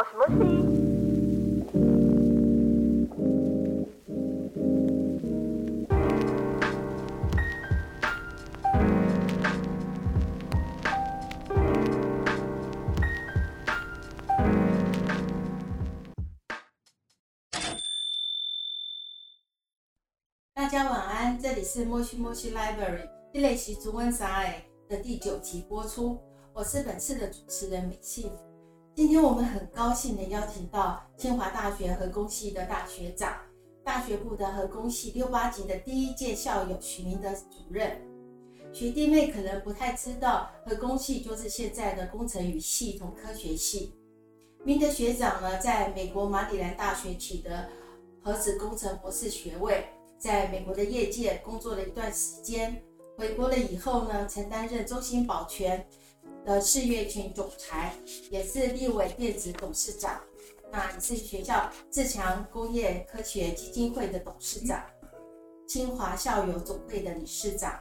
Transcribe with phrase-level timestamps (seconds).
[0.00, 0.30] もしもし
[20.54, 26.20] 大家晚安，这里是莫西莫西 Library 一类习中文啥哎的第九集播出，
[26.52, 28.30] 我是本次的主持人美幸。
[28.93, 33.33] 今天我们很高兴的邀请到清华大学核工系的大学长，
[33.85, 38.01] 大学部的核工系六八级的第一届校友许明德主任。
[38.73, 43.93] 学弟妹可能不太知道，核工系就是现在的工程与系统科学系。
[44.65, 47.69] 明德学长呢，在美国马里兰大学取得
[48.21, 49.85] 核子工程博士学位。
[50.19, 52.83] 在美国的业界工作了一段时间，
[53.17, 55.83] 回国了以后呢，曾担任中兴保全
[56.45, 57.93] 的事业群总裁，
[58.29, 60.19] 也是立伟电子董事长，
[60.71, 64.83] 那也是学校自强工业科学基金会的董事长，
[65.67, 67.79] 清华校友总会的理事长。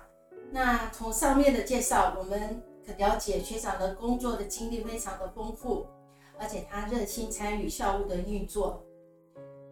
[0.53, 5.87] 那从上面的介绍，我们可了解学长的工作的经历非常的丰富，
[6.39, 8.85] 而且他热心参与校务的运作。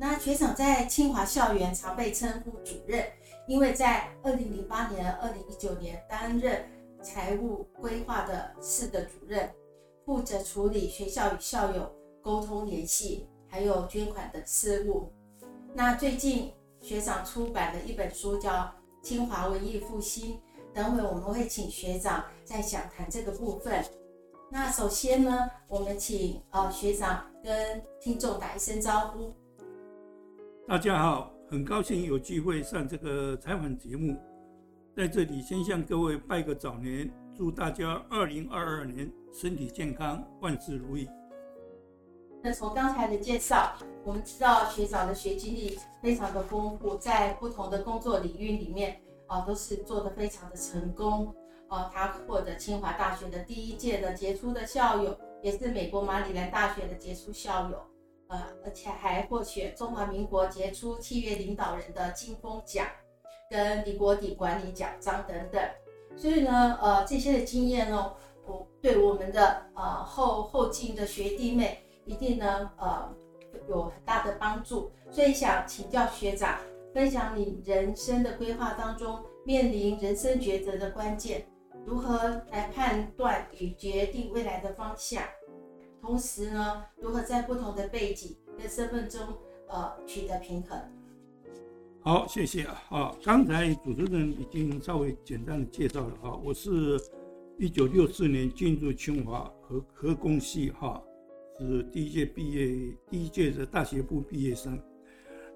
[0.00, 3.04] 那学长在清华校园常被称呼主任，
[3.48, 6.64] 因为在二零零八年、二零一九年担任
[7.02, 9.50] 财务规划的室的主任，
[10.04, 11.90] 负责处理学校与校友
[12.22, 15.12] 沟通联系，还有捐款的事务。
[15.74, 18.50] 那最近学长出版的一本书叫
[19.02, 20.34] 《清华文艺复兴》，
[20.74, 23.84] 等会我们会请学长再详谈这个部分。
[24.50, 29.34] 那首先呢，我们请呃学长跟听众打一声招呼。
[30.66, 34.16] 大家好，很高兴有机会上这个采访节目，
[34.98, 41.08] 在这里先向各位拜个早年，祝大家二零二二年身体健康，万事如意。
[42.42, 51.32] 那从刚才的介绍，我们知道学长的学经历非常的丰富，在不同的工作领域里面啊，都是做得非常的成功。
[51.68, 57.80] 啊，他获得清华大学的第一届的杰出的校友，也是美国马里兰大学的杰出校友。
[58.26, 62.84] 呃，而且还获选中华民国杰出企业领导人的金风奖，
[63.50, 65.62] 跟李国鼎管理奖章等等。
[66.16, 68.12] 所以呢，呃，这些的经验呢，
[68.46, 73.14] 我对我们的呃后后进的学弟妹一定呢，呃，
[73.68, 74.90] 有很大的帮助。
[75.10, 76.58] 所以想请教学长，
[76.92, 81.46] 分享你人生的规划当中面临人生抉择的关键，
[81.86, 85.22] 如何来判断与决定未来的方向？
[86.02, 89.20] 同时呢，如何在不同的背景跟身份中，
[89.68, 90.78] 呃，取得平衡？
[92.08, 93.14] 好，谢谢啊。
[93.22, 96.98] 刚才主持人已经稍微简单的介绍了啊，我是
[97.58, 101.02] 一九六四年进入清华核核工系哈，
[101.60, 104.80] 是第一届毕业，第一届的大学部毕业生。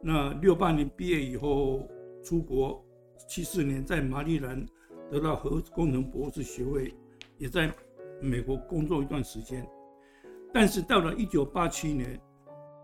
[0.02, 1.88] 那六八年毕业以后
[2.22, 2.84] 出国，
[3.26, 4.62] 七四年在马里兰
[5.10, 6.92] 得到核工程博士学位，
[7.38, 7.72] 也在
[8.20, 9.66] 美国工作一段时间。
[10.52, 12.20] 但是到了一九八七年，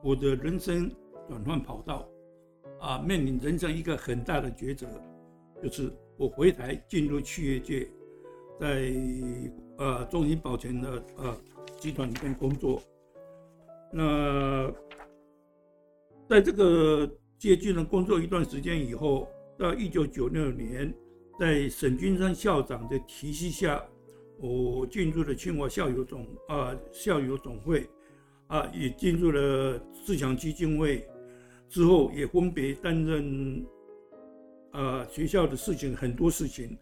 [0.03, 0.91] 我的人生
[1.29, 2.09] 转换跑道，
[2.81, 4.87] 啊，面临人生一个很大的抉择，
[5.63, 7.89] 就是我回台进入企业界，
[8.61, 8.93] 在
[9.79, 11.37] 呃中银保全的呃
[11.79, 12.83] 集团里面工作。
[13.93, 14.73] 那
[16.29, 19.29] 在这个接近了工作一段时间以后，
[19.59, 20.93] 到一九九六年，
[21.39, 23.83] 在沈君山校长的提携下。
[24.41, 27.85] 我进入了清华校友总啊校友总会，
[28.47, 31.05] 啊也进入了自强基金会，
[31.69, 33.67] 之后也分别担任
[34.73, 36.77] 啊学校的事情很多事情，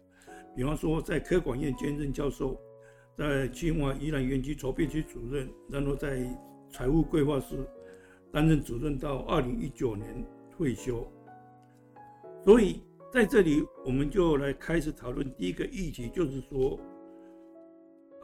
[0.55, 2.59] 比方说在科管院兼任教授，
[3.15, 6.25] 在清华宜兰园区筹备区主任，然后在
[6.69, 7.57] 财务规划室
[8.31, 10.25] 担任主任到二零一九年
[10.55, 11.05] 退休。
[12.43, 12.81] 所以
[13.11, 16.79] 在这里我们就来开始讨论第一个议题，就是说。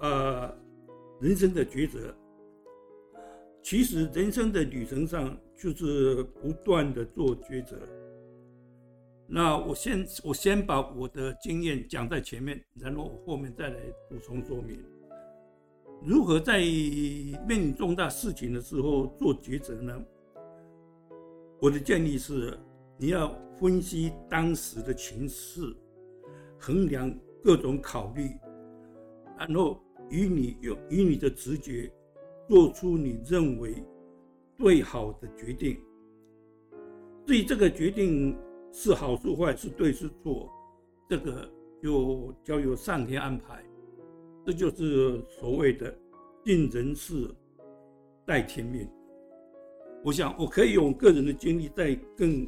[0.01, 0.53] 呃，
[1.21, 2.13] 人生的抉择，
[3.63, 7.79] 其实人生的旅程上就是不断的做抉择。
[9.25, 13.79] 那我先我先把我的经验讲在前面，然后我后面再来
[14.09, 14.77] 补充说明，
[16.03, 19.97] 如何在面临重大事情的时候做抉择呢？
[21.61, 22.59] 我的建议是，
[22.97, 25.61] 你要分析当时的情势，
[26.59, 27.11] 衡量
[27.41, 28.29] 各种考虑，
[29.39, 29.81] 然后。
[30.09, 31.89] 与你用与你的直觉
[32.47, 33.83] 做出你认为
[34.57, 35.77] 最好的决定。
[37.25, 38.37] 至于这个决定
[38.71, 40.49] 是好是坏，是对是错，
[41.09, 41.49] 这个
[41.81, 43.63] 就交由上天安排。
[44.45, 45.97] 这就是所谓的
[46.43, 47.33] 尽人事，
[48.25, 48.89] 待天命。
[50.03, 52.45] 我想我可以用个人的经历再更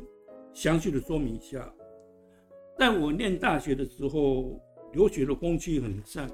[0.53, 1.73] 详细的说明一下。
[2.77, 4.59] 在我念大学的时候，
[4.91, 6.29] 留学的风气很盛。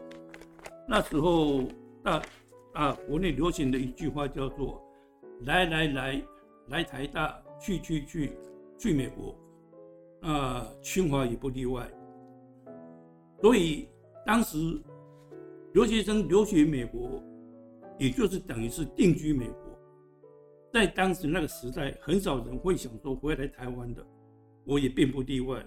[0.88, 1.64] 那时候
[2.04, 2.20] 大
[2.74, 4.82] 啊，国内流行的一句话叫做
[5.46, 6.22] “来来来，
[6.68, 8.32] 来台大，去去去，
[8.78, 9.36] 去美国”，
[10.22, 11.90] 啊，清华也不例外。
[13.42, 13.90] 所以
[14.26, 14.58] 当时
[15.74, 17.22] 留学生留学美国，
[17.98, 19.56] 也就是等于是定居美国。
[20.72, 24.06] 在当时那个时代，很少人会想说回来台湾的，
[24.64, 25.62] 我也并不例外。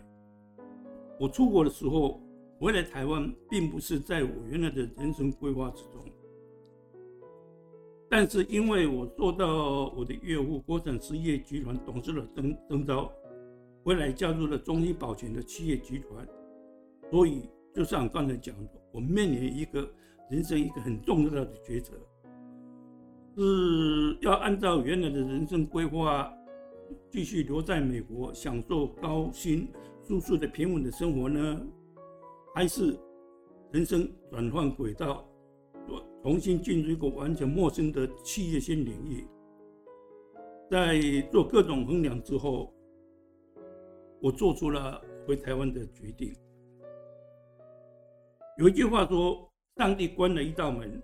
[1.21, 2.23] 我出国的时候
[2.59, 6.03] 回来台湾，并不是在我原来的人生规划之中。
[8.16, 13.11] 但是因为我受到我的岳父国产实业集团董事的征征召，
[13.82, 16.25] 回来加入了中医保全的企业集团，
[17.11, 19.93] 所以就像刚才讲的，我面临一个
[20.31, 21.93] 人生一个很重要的抉择，
[23.37, 26.32] 是要按照原来的人生规划，
[27.10, 29.67] 继续留在美国享受高薪。
[30.05, 31.60] 舒适的平稳的生活呢，
[32.55, 32.96] 还是
[33.72, 35.28] 人生转换轨道，
[36.22, 39.26] 重新进入一个完全陌生的企业新领域？
[40.70, 41.00] 在
[41.31, 42.72] 做各种衡量之后，
[44.20, 46.34] 我做出了回台湾的决定。
[48.58, 51.02] 有一句话说：“上帝关了一道门，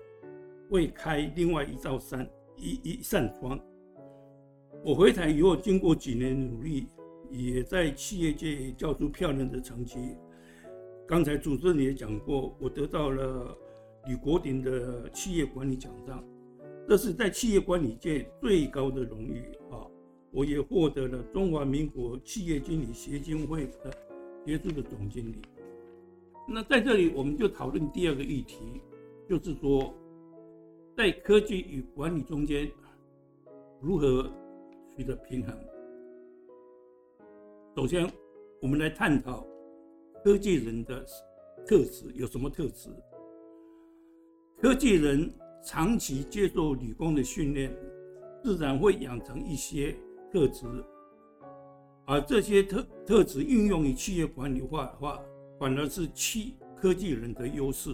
[0.70, 3.60] 未开另外一道山一一扇窗。”
[4.84, 6.86] 我回台以后，经过几年努力。
[7.32, 10.16] 也在企业界交出漂亮的成绩。
[11.06, 13.56] 刚才主持人也讲过，我得到了
[14.06, 16.24] 李国鼎的企业管理奖章，
[16.88, 19.86] 这是在企业管理界最高的荣誉啊！
[20.30, 23.92] 我也获得了中华民国企业经理协进会的
[24.46, 25.42] 协助的总经理。
[26.48, 28.80] 那在这里，我们就讨论第二个议题，
[29.28, 29.94] 就是说，
[30.96, 32.70] 在科技与管理中间
[33.80, 34.28] 如何
[34.96, 35.54] 取得平衡。
[37.76, 38.10] 首先，
[38.62, 39.46] 我们来探讨
[40.24, 41.04] 科技人的
[41.66, 42.88] 特质有什么特质。
[44.60, 45.32] 科技人
[45.64, 47.74] 长期接受理工的训练，
[48.44, 49.96] 自然会养成一些
[50.30, 50.66] 特质，
[52.04, 55.18] 而这些特特质运用于企业管理化的话，
[55.58, 57.90] 反而是企科技人的优势。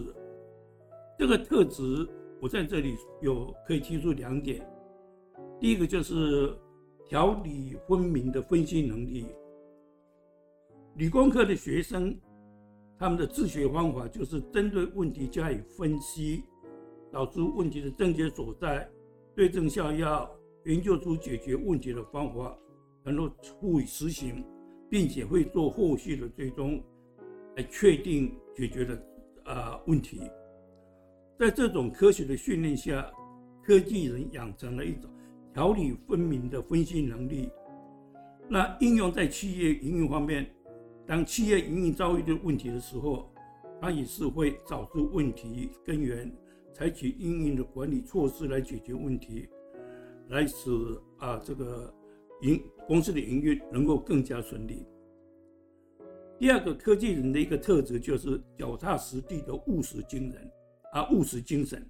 [1.17, 2.05] 这个特质，
[2.41, 4.69] 我在这里有可以提出两点。
[5.61, 6.53] 第一个就是
[7.07, 9.27] 条理分明的分析能力。
[10.97, 12.13] 理工科的学生，
[12.99, 16.43] 他们的自学方法就是针对问题加以分析，
[17.17, 18.87] 找出问题的症结所在，
[19.35, 20.29] 对症下药，
[20.65, 22.55] 研究出解决问题的方法，
[23.03, 23.27] 然后
[23.63, 24.45] 予以实行，
[24.87, 26.79] 并且会做后续的追踪，
[27.55, 29.03] 来确定解决的
[29.45, 30.21] 啊问题。
[31.39, 33.11] 在这种科学的训练下，
[33.63, 35.09] 科技人养成了一种
[35.55, 37.49] 条理分明的分析能力。
[38.47, 40.47] 那应用在企业营运方面。
[41.07, 43.33] 当企业营运遭遇的问题的时候，
[43.81, 46.31] 它也是会找出问题根源，
[46.77, 49.49] 采取应运的管理措施来解决问题，
[50.29, 50.69] 来使
[51.17, 51.91] 啊这个
[52.41, 54.85] 营公司的营运能够更加顺利。
[56.37, 60.51] 第二个科技人的一个特质就是脚踏实地的务实精神
[60.93, 61.83] 啊务实精神，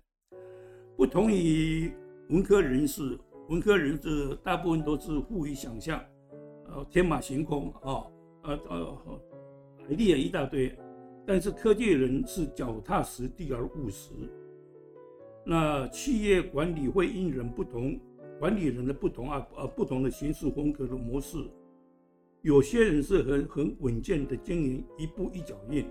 [0.95, 1.91] 不同于
[2.29, 3.19] 文科人士，
[3.49, 6.01] 文科人士大部分都是富于想象，
[6.69, 8.07] 呃天马行空啊。
[8.43, 8.97] 呃呃，
[9.85, 10.73] 海力也一大堆，
[11.25, 14.13] 但是科技人是脚踏实地而务实。
[15.49, 17.97] 那企业管理会因人不同，
[18.37, 21.37] 管理人的不同啊，呃，不同的行事风格的模式。
[22.41, 25.85] 有些人是很很稳健的经营，一步一脚印；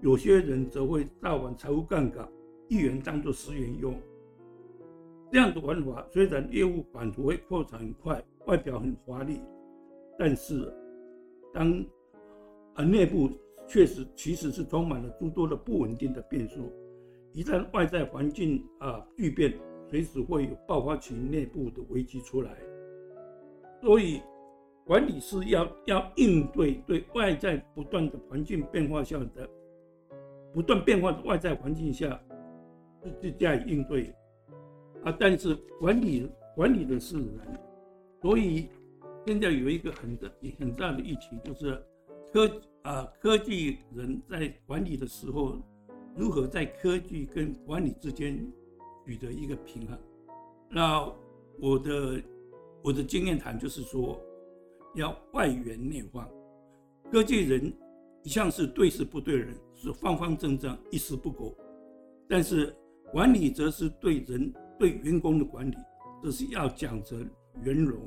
[0.00, 2.28] 有些人则会大玩财务杠杆，
[2.66, 3.94] 一元当做十元用。
[5.30, 9.40] 这样的玩法虽然业务版图会扩展很快，外表很华丽，
[10.18, 10.74] 但是。
[11.54, 11.84] 当
[12.72, 13.28] 啊内部
[13.68, 16.72] 确实其实是充满了诸多的不稳定的变数，
[17.32, 19.52] 一旦外在环境啊巨变，
[19.88, 22.56] 随时会有爆发其内部的危机出来。
[23.80, 24.22] 所以，
[24.84, 29.48] 管理是要要应对对外在不断的环境变化下的
[30.52, 32.20] 不断变化的外在环境下，
[33.20, 34.14] 就加以应对
[35.04, 35.16] 啊。
[35.18, 37.60] 但是管理管理的是人，
[38.20, 38.68] 所以。
[39.24, 41.80] 现在有一个很大、很大的议题，就是
[42.32, 45.62] 科啊科技人在管理的时候，
[46.16, 48.46] 如何在科技跟管理之间
[49.06, 49.98] 取得一个平衡。
[50.70, 51.10] 那
[51.60, 52.22] 我的
[52.82, 54.20] 我的经验谈就是说，
[54.94, 56.28] 要外圆内方。
[57.10, 57.72] 科技人
[58.22, 61.54] 一向是对事不对人，是方方正正、一丝不苟；
[62.28, 62.74] 但是
[63.10, 65.76] 管理则是对人、对员工的管理，
[66.22, 67.16] 这是要讲着
[67.62, 68.00] 圆融，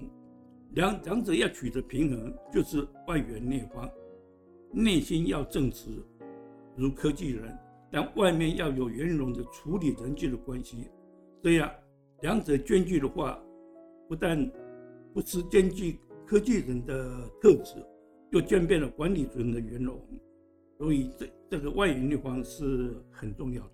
[0.71, 3.89] 两两者要取得平衡，就是外圆内方，
[4.71, 5.89] 内心要正直，
[6.75, 7.55] 如科技人，
[7.91, 10.89] 但外面要有圆融的处理人际的关系，
[11.41, 11.71] 这样
[12.21, 13.39] 两者兼具的话，
[14.07, 14.49] 不但
[15.13, 17.75] 不是兼具科技人的特质，
[18.31, 19.99] 又兼备了管理人的圆融，
[20.77, 23.71] 所以这这个外圆内方是很重要的。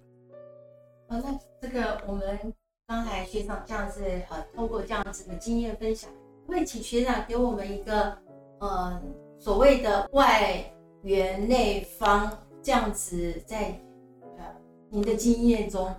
[1.10, 2.54] 好，那这个我们。
[2.88, 6.12] 刚才学长这样子，呃，通过这样子的经验分享，
[6.46, 8.18] 会请学长给我们一个，
[8.60, 9.02] 呃，
[9.40, 10.62] 所谓的外
[11.04, 13.82] 圆内方这样子，在
[14.94, 15.90] 您的经验中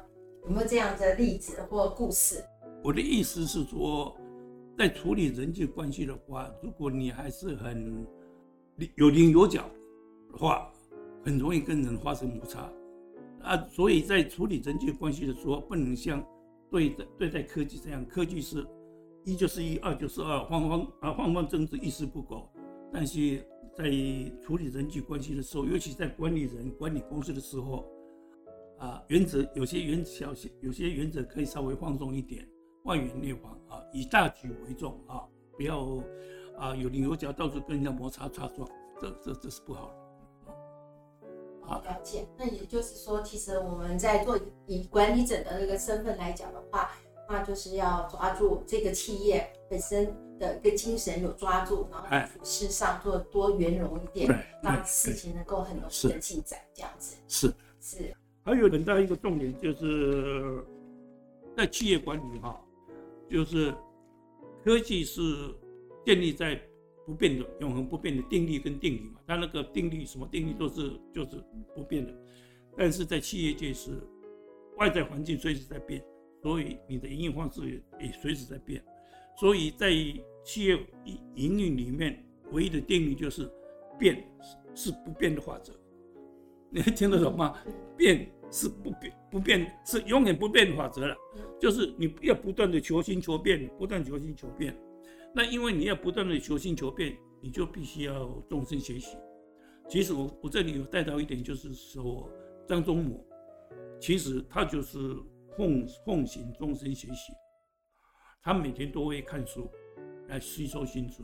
[0.44, 2.44] 有没有这样的例子或故事？
[2.84, 4.14] 我的意思是说，
[4.76, 8.06] 在处理人际关系的话，如果你还是很
[8.96, 9.62] 有棱有角
[10.30, 10.70] 的话，
[11.24, 12.70] 很容易跟人发生摩擦
[13.40, 13.66] 啊。
[13.70, 16.22] 所以在处理人际关系的时候，不能像。
[16.70, 18.66] 对待对待科技这样，科技是
[19.26, 22.48] 一就是一，二就是二，方方啊方方正正，一丝不苟。
[22.90, 23.46] 但是
[23.76, 23.84] 在
[24.42, 27.84] 处理人际关系的时候，尤其在管理人、管理公司的时候，
[28.82, 32.44] 啊，原则有些原小些有些原则可以稍微放松一点，
[32.82, 35.22] 外圆内方啊，以大局为重啊，
[35.56, 36.02] 不要
[36.58, 38.68] 啊有棱有角，到处跟人家摩擦擦撞，
[39.00, 40.02] 这这这是不好的。
[41.84, 44.36] 了解，那也就是说，其实我们在做
[44.66, 46.90] 以管理者的那个身份来讲的话，
[47.28, 54.28] 那就是要抓住这个企业本身的一个精神有抓住，然后处事上做多圆融一点，
[54.60, 57.14] 让事情能够很容易的进展，这样子。
[57.28, 58.12] 是是。
[58.44, 60.64] 还有很大一个重点就是
[61.56, 62.60] 在企业管理哈，
[63.28, 63.74] 就是
[64.64, 65.22] 科技是
[66.04, 66.60] 建立在。
[67.04, 71.44] 不变的、永恒不变的定律跟定理嘛，它那个定律什么定律都是就是
[71.74, 72.14] 不变的，
[72.76, 73.90] 但是在企业界是
[74.76, 76.00] 外在环境随时在变，
[76.44, 78.80] 所以你的营运方式也也随时在变，
[79.36, 79.90] 所以在
[80.44, 83.50] 企业营营运里面唯一的定律就是
[83.98, 84.24] 变
[84.72, 85.72] 是不变的法则，
[86.72, 87.54] 你听得懂吗？
[87.96, 91.14] 变是不变不变是永远不变的法则了，
[91.60, 94.74] 就是你要不断的求新求变，不断求新求变。
[95.34, 99.18] 那因为你要不断的求新求变，你就必须要终身学习。
[99.88, 102.30] 其实我我这里有带到一点，就是说
[102.66, 103.22] 张忠谋，
[104.00, 104.98] 其实他就是
[105.56, 107.32] 奉奉行终身学习，
[108.42, 109.70] 他每天都会看书
[110.28, 111.22] 来吸收新知。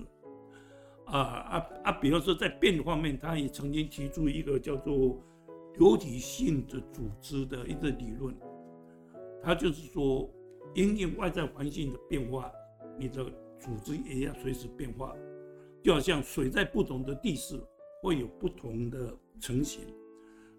[1.07, 1.93] 啊啊啊！
[1.93, 5.19] 比方说在变方面，他也曾经提出一个叫做
[5.75, 8.35] 流体性的组织的一个理论，
[9.43, 10.29] 它就是说
[10.75, 12.51] 因应外在环境的变化，
[12.99, 13.25] 你的。
[13.61, 15.13] 组织也要随时变化，
[15.83, 17.61] 就好像水在不同的地势
[18.01, 19.81] 会有不同的成型，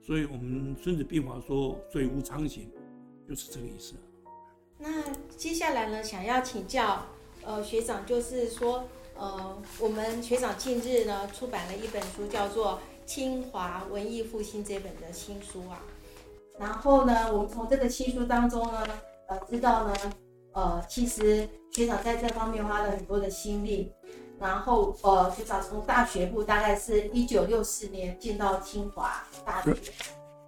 [0.01, 2.69] 所以我们孙子兵法说“水无常形”，
[3.25, 3.95] 就是这个意思。
[4.77, 5.01] 那
[5.37, 7.05] 接下来呢，想要请教
[7.45, 8.83] 呃学长，就是说
[9.15, 12.73] 呃我们学长近日呢出版了一本书，叫做
[13.09, 15.81] 《清华文艺复兴》这本的新书啊。
[16.59, 18.87] 然后呢，我们从这个新书当中呢，
[19.27, 19.95] 呃知道呢。
[20.51, 23.93] 呃，其实学长在这方面花了很多的心力，
[24.39, 29.75] 然后呃，学长从大学部大概是一九六四年进到清华大学，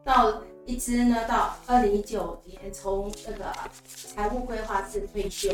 [0.04, 3.54] 到一直呢到二零一九年从那个
[3.86, 5.50] 财务规划室退休，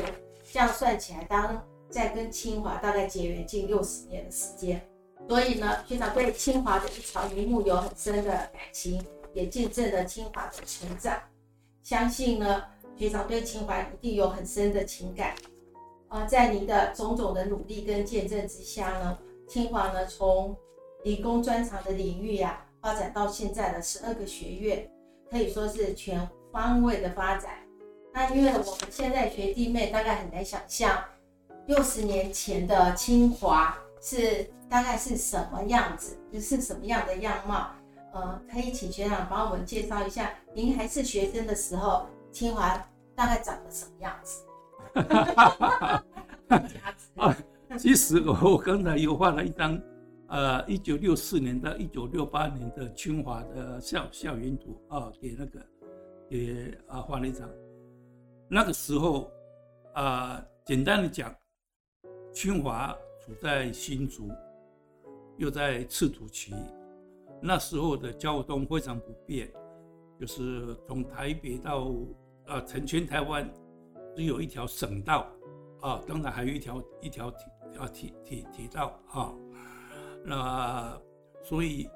[0.52, 4.82] 这样算起来，当在跟清华大概结缘近六十年的时间，
[5.28, 9.04] 所以呢，学长对清华的一草一木有很深的感情，
[9.34, 11.20] 也见证了清华的成长，
[11.84, 12.64] 相信呢。
[12.98, 15.36] 学长对清华一定有很深的情感，
[16.08, 19.16] 啊，在您的种种的努力跟见证之下呢，
[19.48, 20.58] 清华呢从
[21.04, 24.90] 理工专长的领域呀，发展到现在的十二个学院，
[25.30, 27.60] 可以说是全方位的发展。
[28.12, 31.00] 那因为我们现在学弟妹大概很难想象，
[31.68, 37.72] 六十年前的清华是大概是什么样子，就是什么样的样貌？
[38.14, 42.06] 呃，可以请学长帮我们介绍一下，您还是学生的时候。
[42.30, 42.78] 清华
[43.16, 44.44] 大概长得什么样子？
[47.16, 47.36] 啊，
[47.80, 49.82] 其实我我刚才有画了一张，
[50.28, 55.60] 呃，一九六四年到一九六八年的清华的校校园图啊，给那个
[56.30, 57.50] 给啊画了一张。
[58.48, 59.32] 那个时候
[59.94, 61.34] 啊，简单的讲，
[62.32, 62.96] 清华
[63.36, 64.30] 在新竹，
[65.38, 66.54] 又在赤土期，
[67.42, 69.52] 那时候的交通非常不便，
[70.20, 71.92] 就是从台北到。
[72.48, 73.46] 啊，成全台湾
[74.16, 75.28] 只有一条省道，
[75.82, 77.44] 啊，当然还有一条一条铁
[77.78, 79.36] 啊铁铁铁道啊，
[80.24, 80.98] 那
[81.44, 81.90] 所以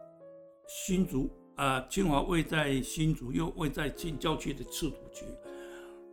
[0.68, 5.24] 新竹啊，清华位在新竹，又位在近郊区的赤土区，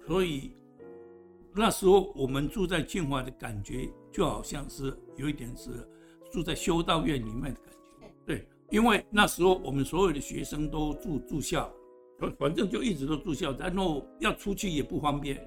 [0.06, 0.52] 所以
[1.52, 5.70] 那时候我们住在清华的感觉，就好像是有一点是
[6.32, 8.12] 住在修道院里面的感觉。
[8.26, 11.72] 对，因为那时候我们所有的学生都住住校，
[12.36, 15.40] 反正就一直都住校，然后要出去也不方便。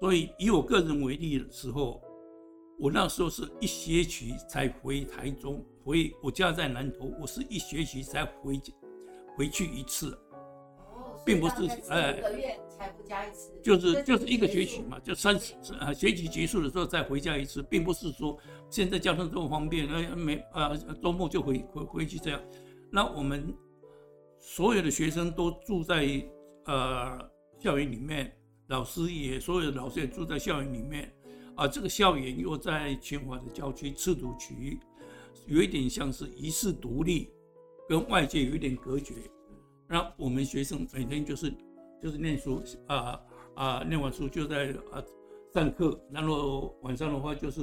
[0.00, 2.02] 所以以我个人为例的时候，
[2.76, 8.60] 我那时候是一学期才回台中，回我家在南投，我是一学期才回
[9.36, 10.18] 回去一次。
[11.26, 11.54] 并不是
[11.88, 18.38] 哎，一个月才回家一次，就是就是一个学期嘛，就三十啊，学期结束的时候再回家一次，并不是说
[18.70, 22.40] 现在交通这么方便，呃，每啊周末就回回回去这样。
[22.92, 23.52] 那我们
[24.38, 26.06] 所有的学生都住在
[26.66, 27.18] 呃
[27.58, 28.32] 校园里面，
[28.68, 31.12] 老师也所有的老师也住在校园里面，
[31.56, 34.78] 啊，这个校园又在清华的郊区赤土区，
[35.46, 37.32] 有一点像是遗世独立，
[37.88, 39.14] 跟外界有一点隔绝。
[39.88, 41.52] 那我们学生每天就是
[42.02, 43.20] 就是念书啊
[43.54, 45.02] 啊，念完书就在啊
[45.54, 47.62] 上课，然后晚上的话就是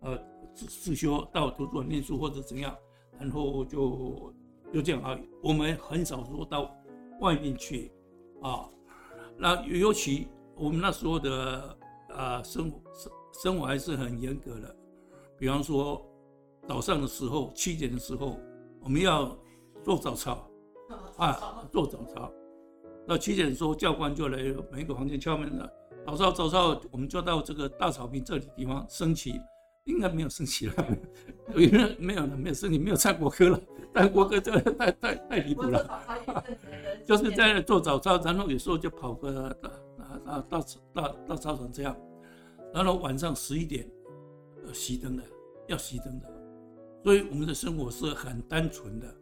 [0.00, 0.18] 呃
[0.54, 2.76] 自自修到图书馆念书或者怎样，
[3.18, 4.32] 然后就
[4.72, 5.18] 就这样啊。
[5.42, 6.70] 我们很少说到
[7.20, 7.90] 外面去
[8.42, 8.68] 啊。
[9.36, 11.78] 那尤其我们那时候的
[12.10, 14.76] 啊生活生生活还是很严格的，
[15.38, 16.04] 比方说
[16.66, 18.38] 早上的时候七点的时候
[18.80, 19.36] 我们要
[19.82, 20.47] 做早操。
[21.18, 22.32] 啊，做早操，
[23.06, 24.38] 到七点的时候，教官就来
[24.72, 25.70] 每一个房间敲门了。
[26.06, 29.40] 早操，早操，我们就到这个大草坪这里地方升旗，
[29.84, 30.74] 应该没有升旗了，
[31.56, 33.60] 因为没有了，没有升旗，没有唱国歌了。
[33.92, 36.02] 但国歌这太太太离谱了。
[37.04, 39.70] 就是在那做早操，然后有时候就跑个大
[40.24, 40.60] 大大
[40.94, 41.96] 大大操场这样，
[42.72, 43.90] 然后晚上十一点
[44.72, 45.22] 熄灯的，
[45.66, 46.26] 要熄灯的，
[47.02, 49.14] 所以我们的生活是很单纯的。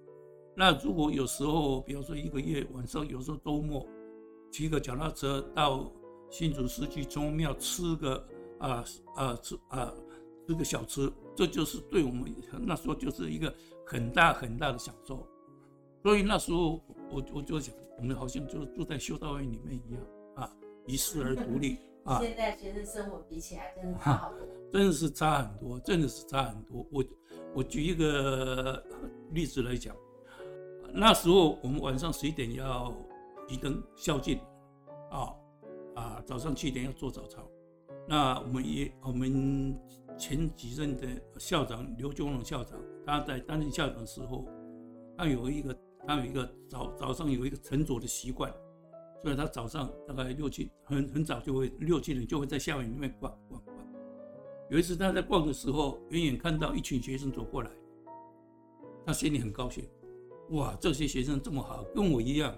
[0.59, 3.87] 那如果有时候，比如说一个月晚上，有时候周末，
[4.51, 5.93] 骑个脚踏车到
[6.31, 8.27] 新竹市区中庙吃个
[8.59, 8.83] 啊
[9.15, 9.93] 啊吃啊
[10.47, 15.29] 吃个小吃，这就是对我们那时候就是一个很大很大的享受。
[16.03, 20.03] 所以那时候我我就想，我们好像就住在修道院里面一样
[20.37, 22.19] 啊，遗世而独立 啊。
[22.23, 24.41] 现在学生生活比起来，真的差好多，
[24.73, 26.87] 真的是差很多，真的是差很多。
[26.91, 27.05] 我
[27.55, 28.83] 我举一个
[29.33, 29.95] 例子来讲。
[30.99, 32.91] 那时候我们晚上十一点要
[33.47, 34.41] 熄灯宵禁，
[35.11, 35.31] 啊
[35.95, 37.47] 啊，早上七点要做早操。
[38.09, 39.79] 那我们也我们
[40.17, 41.07] 前几任的
[41.39, 44.49] 校长刘忠荣校长，他在担任校长的时候，
[45.19, 48.51] 他有一个他有一个早早上有一个晨走的习惯，
[49.23, 53.77] 所以他早上大概六七很很早就会六七点就会在校园里面逛逛逛。
[54.71, 57.71] 有一次他在逛的时候，远远看到一群学生走过来，
[59.05, 59.87] 他心里很高兴。
[60.51, 62.55] 哇，这些学生这么好，跟我一样，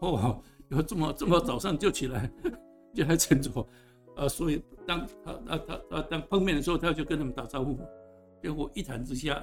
[0.00, 2.30] 哦，有这么这么早上就起来，
[2.94, 3.66] 就来晨走，
[4.14, 7.78] 啊，所以当他他他他当碰面的时候，他就跟他们打招呼，
[8.42, 9.42] 结果一谈之下，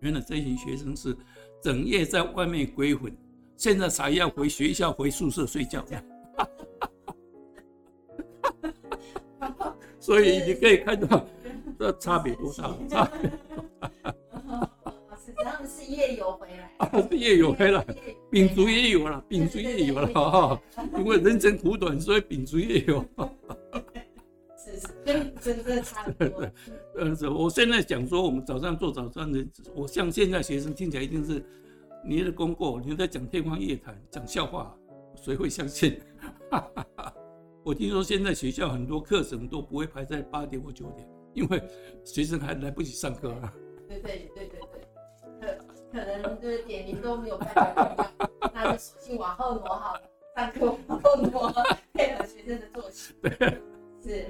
[0.00, 1.16] 原来这群学生是
[1.62, 3.12] 整夜在外面鬼混，
[3.56, 5.84] 现在才要回学校回宿舍睡觉，
[9.98, 11.24] 所以你可以看到
[11.78, 13.30] 这差别多大， 差别。
[15.84, 17.84] 是夜游回来啊，是夜游回来，
[18.30, 20.62] 秉烛也有了，秉烛也有了哈。
[20.96, 23.04] 因为人生苦短，所以秉烛也有。
[24.56, 26.50] 是是，真真的差很多。
[26.96, 31.44] 呃，我现在讲说，我们早上做早餐的，我像现在学生听起来一定是
[32.04, 34.74] 你的功过，你在讲天方夜谭，讲笑话，
[35.16, 36.00] 谁会相信？
[37.62, 41.62] 我听说现在学校很多课程都不会排在八点或九点，因为
[42.04, 43.52] 学生还来不及上课啊。
[43.86, 44.63] 对对对对对。
[45.94, 48.10] 可能就是点名都没有办法
[48.52, 50.00] 那就索性往后挪好了，
[50.34, 51.52] 上课往后挪，
[51.92, 53.14] 配合学生的作息。
[54.02, 54.26] 是。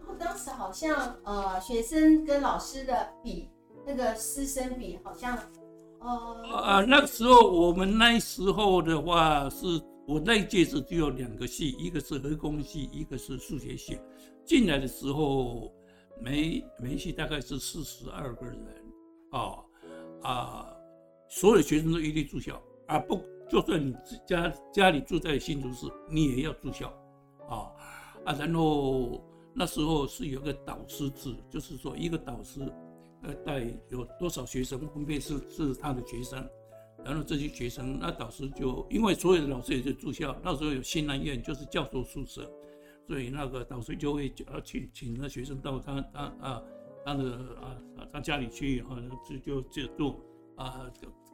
[0.00, 3.48] 然后当时好像呃，学生跟老师的比，
[3.86, 5.38] 那个师生比好像，
[6.00, 6.08] 呃，
[6.56, 9.64] 啊，那时候我们那时候的话，是
[10.08, 13.96] 我那一届是只有两个系，一个是核工系，一个是数学系。
[14.44, 15.72] 进来的时候，
[16.20, 18.58] 每每系大概是四十二个人，
[19.30, 19.62] 啊。
[20.26, 20.76] 啊，
[21.28, 22.98] 所有学生都一律住校啊！
[22.98, 23.94] 不，就算你
[24.26, 26.88] 家家里住在新竹市，你也要住校
[27.48, 27.70] 啊
[28.24, 28.32] 啊！
[28.36, 32.60] 然后那时候是有个导师制，就是说一个导师
[33.22, 36.44] 呃带有多少学生分别是是他的学生，
[37.04, 42.50] 然后这些学生那导师就因为所有的老师也是住校，那时候有新南院就是教授宿舍，
[43.06, 46.60] 所以那个导师就会呃请请那学生到他他啊。
[47.06, 47.22] 他的
[47.62, 50.20] 啊啊，到家里去啊，就就就做
[50.56, 50.90] 啊，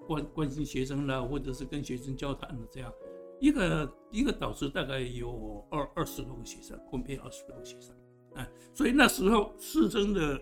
[0.07, 2.93] 关关心学生啦，或者是跟学生交谈的这样，
[3.41, 7.97] 一个一个导师大概有二二十多个学生，分配二十多个学生，
[8.35, 10.39] 哎，所以那时候师生的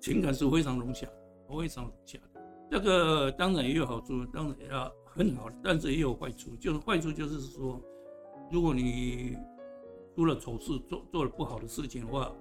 [0.00, 1.06] 情感是非常融洽，
[1.50, 2.40] 非常融洽的。
[2.70, 4.68] 这个当然也有好处，当然也
[5.04, 7.78] 很好，但是也有坏处，就是坏处就是说，
[8.50, 9.36] 如果你
[10.14, 12.34] 出了丑事，做做了不好的事情的话，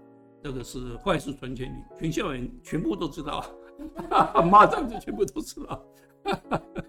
[0.46, 3.44] 这个是坏事传千里，全校人全部都知道，
[4.46, 5.84] 马上就全部都知道，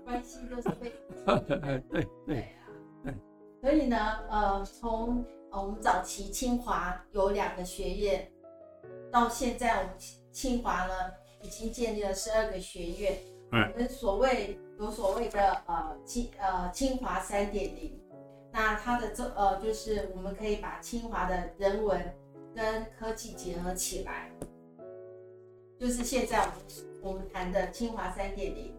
[0.04, 0.92] 关系都是被
[1.90, 2.54] 对对
[3.62, 3.96] 所以呢，
[4.28, 8.30] 呃，从呃我们早期清华有两个学院，
[9.10, 9.94] 到现在我们
[10.30, 10.92] 清华呢
[11.42, 13.16] 已经建立了十二个学院，
[13.52, 17.98] 嗯我们所谓有所谓的呃清呃清华三点零，
[18.52, 21.98] 那它的这呃就是我们可以把清华的人文
[22.56, 24.32] 跟科技结合起来，
[25.78, 26.56] 就是现在我们
[27.02, 28.74] 我们谈的清华三点零。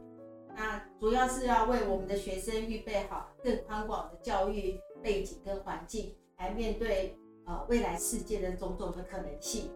[0.56, 9.70] 那主要是要为我们的学生预备好更宽广的教育背景跟环境，来面对呃未来世界的种种的可能性。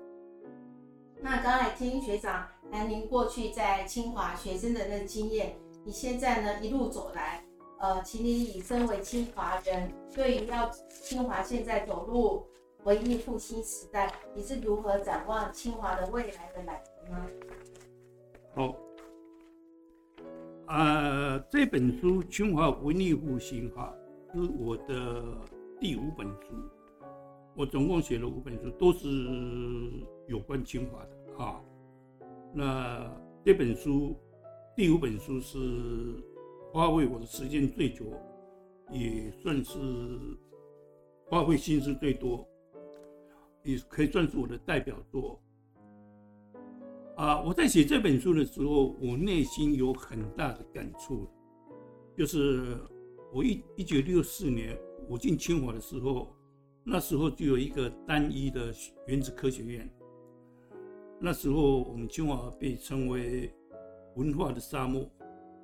[1.19, 7.45] 那刚才听学长谈您过去在清华学生的那经验，你现在呢一路走来，
[7.79, 10.67] 呃，请你以身为清华人，对于要
[11.03, 12.43] 清华现在走入
[12.83, 16.71] 文艺复兴时代，你是如何展望清华的未来的呢？
[18.55, 18.75] 好，
[20.65, 23.93] 啊、这本书《清华文艺复兴》哈，
[24.33, 25.23] 是我的
[25.79, 26.55] 第五本书。
[27.55, 29.07] 我总共写了五本书，都是
[30.27, 31.63] 有关清华的哈。
[32.51, 33.15] 那
[33.45, 34.17] 这本书，
[34.75, 35.59] 第五本书是
[36.73, 38.05] 花费我的时间最久，
[38.89, 39.77] 也算是
[41.29, 42.47] 花费心思最多，
[43.63, 45.41] 也可以算是我的代表作。
[47.15, 51.27] 啊，我在写这本书的时候，我内心有很大的感触，
[52.17, 52.77] 就是
[53.31, 56.35] 我一一九六四年我进清华的时候，
[56.83, 58.73] 那时候就有一个单一的
[59.07, 59.87] 原子科学院，
[61.19, 63.53] 那时候我们清华被称为
[64.15, 65.07] 文化的沙漠、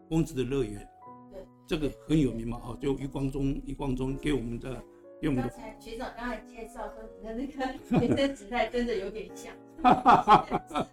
[0.10, 0.88] 疯子的乐园，
[1.32, 4.84] 对，这个很有名嘛，哈，就余光中，余光中给我们的
[5.20, 7.66] 给我们刚才学长刚才介绍说你的那个
[8.00, 9.54] 学生时代真的有点像。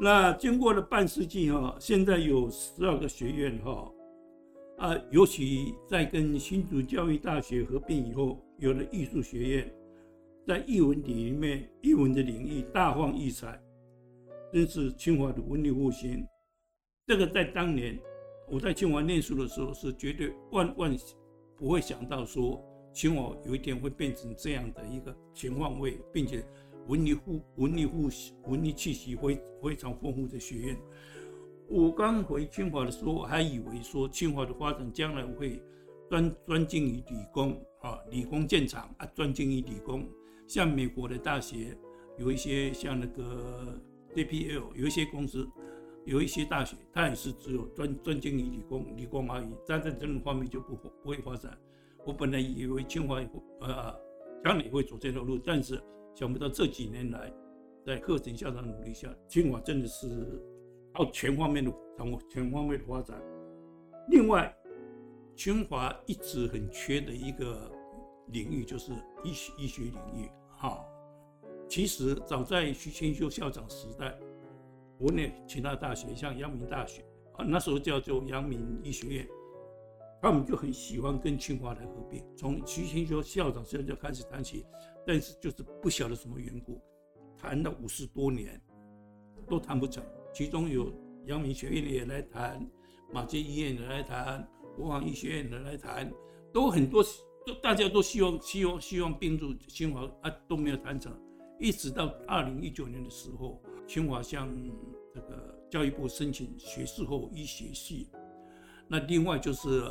[0.00, 3.92] 那经过了半世纪哈，现在有十二个学院哈，
[4.78, 9.72] 啊，尤其在跟新竹教育大学合并以后，有了艺术学院，
[10.46, 13.60] 在艺文里面，艺文的领域大放异彩，
[14.52, 16.26] 真是清华的文艺复兴。
[17.06, 17.96] 这个在当年
[18.48, 20.96] 我在清华念书的时候，是绝对万万
[21.62, 22.60] 不会想到说
[22.92, 26.44] 清华有一天会变成这样的一个全方位，并且。
[26.88, 28.10] 文艺复文艺复
[28.50, 30.76] 文艺气息非非常丰富的学院。
[31.68, 35.62] 我刚回清华的时候，还以为说清华的发展将来会
[36.10, 40.04] 专专精于理工啊，理工建厂啊，专精于理工。
[40.48, 41.78] 像美国的大学
[42.18, 43.80] 有一些像那个
[44.16, 45.48] JPL，有一些公司，
[46.04, 51.56] 有一些大学，它也是只有专专精于理工，理工而已，在在这种方面就不不会发展。
[52.04, 53.20] 我本来以为清华
[53.60, 53.94] 呃
[54.44, 55.80] 将来会走这条路，但是。
[56.14, 57.32] 想不到这几年来，
[57.86, 60.44] 在课程校长努力下，清华真的是
[60.92, 63.18] 到全方面的掌握全方面的发展。
[64.08, 64.54] 另外，
[65.34, 67.72] 清华一直很缺的一个
[68.26, 68.92] 领域就是
[69.24, 70.28] 医学医学领域。
[70.50, 70.84] 哈，
[71.66, 74.14] 其实早在徐清修校长时代，
[75.02, 79.28] 国内其他大学像阳明大学啊，那时候叫做阳明医学院，
[80.20, 82.22] 他们就很喜欢跟清华来合并。
[82.36, 84.64] 从徐千修校长现在就开始谈起。
[85.04, 86.80] 但是就是不晓得什么缘故，
[87.36, 88.62] 谈了五十多年，
[89.48, 90.00] 都谈不成。
[90.32, 92.64] 其中有阳明学院的也来谈，
[93.12, 96.08] 马偕医院的来谈，国防医学院的来谈，
[96.52, 97.02] 都很多，
[97.44, 101.12] 都大家都希望希望希望并入清华啊，都没有谈成。
[101.58, 103.60] 一直到二零一九年的时候，
[103.92, 104.48] 清华向
[105.12, 108.08] 这个教育部申请学士后医学系，
[108.88, 109.84] 那另外就是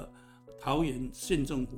[0.60, 1.78] 桃园县政府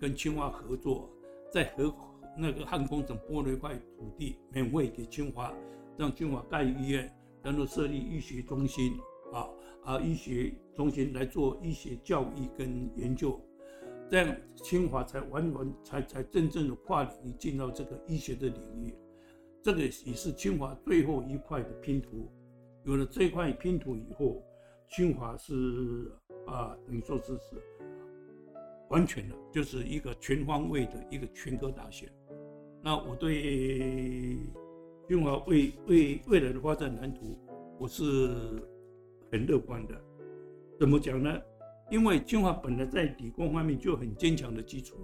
[0.00, 1.08] 跟清华合作，
[1.52, 1.94] 在河。
[2.36, 5.54] 那个汉工省拨了一块土地，免费给清华，
[5.96, 8.98] 让清华盖医院，然后设立医学中心，
[9.32, 9.46] 啊
[9.84, 13.40] 啊，医学中心来做医学教育跟研究，
[14.10, 18.92] 这样清华才完完才才真正的跨领域进到这个医学的领域，
[19.64, 22.30] 这个也是清华最后一块的拼图。
[22.84, 24.44] 有了这块拼图以后，
[24.90, 26.12] 清华是
[26.46, 27.56] 啊，等于说是是
[28.90, 32.12] 完全的，就是一个全方位的一个全科大学。
[32.82, 34.38] 那我对
[35.08, 37.38] 清华未未未来的发展蓝图，
[37.78, 38.28] 我是
[39.32, 39.98] 很乐观的。
[40.78, 41.40] 怎么讲呢？
[41.90, 44.98] 因为清华本来在理工方面就很坚强的基础，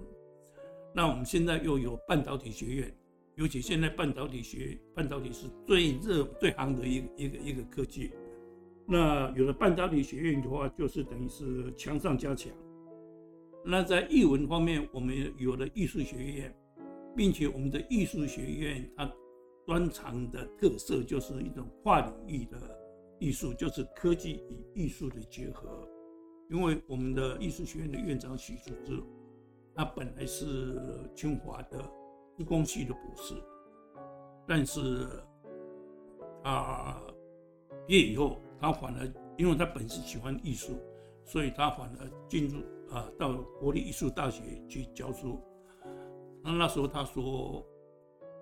[0.93, 2.95] 那我们现在又有半导体学院，
[3.41, 8.11] 尤其现在半导体学半导体是最热最行的一个一个一个科技。
[8.87, 12.53] 那有了半导体学院的话，就是等于是强上加强。
[13.65, 16.55] 那在艺文方面，我们有了艺术学院，
[17.15, 19.11] 并且我们的艺术学院它
[19.65, 22.57] 专长的特色就是一种跨领域的
[23.19, 25.67] 艺术，就是科技与艺术的结合。
[26.51, 29.01] 因为我们的艺术学院的院长许淑芝，
[29.73, 30.79] 他本来是
[31.15, 31.91] 清华的
[32.37, 33.35] 自工系的博士，
[34.47, 35.07] 但是
[36.43, 37.01] 啊
[37.87, 38.41] 毕业以后。
[38.63, 40.79] 他反而，因为他本身喜欢艺术，
[41.25, 42.59] 所以他反而进入
[42.93, 45.41] 啊，到国立艺术大学去教书。
[46.43, 47.65] 那那时候他说，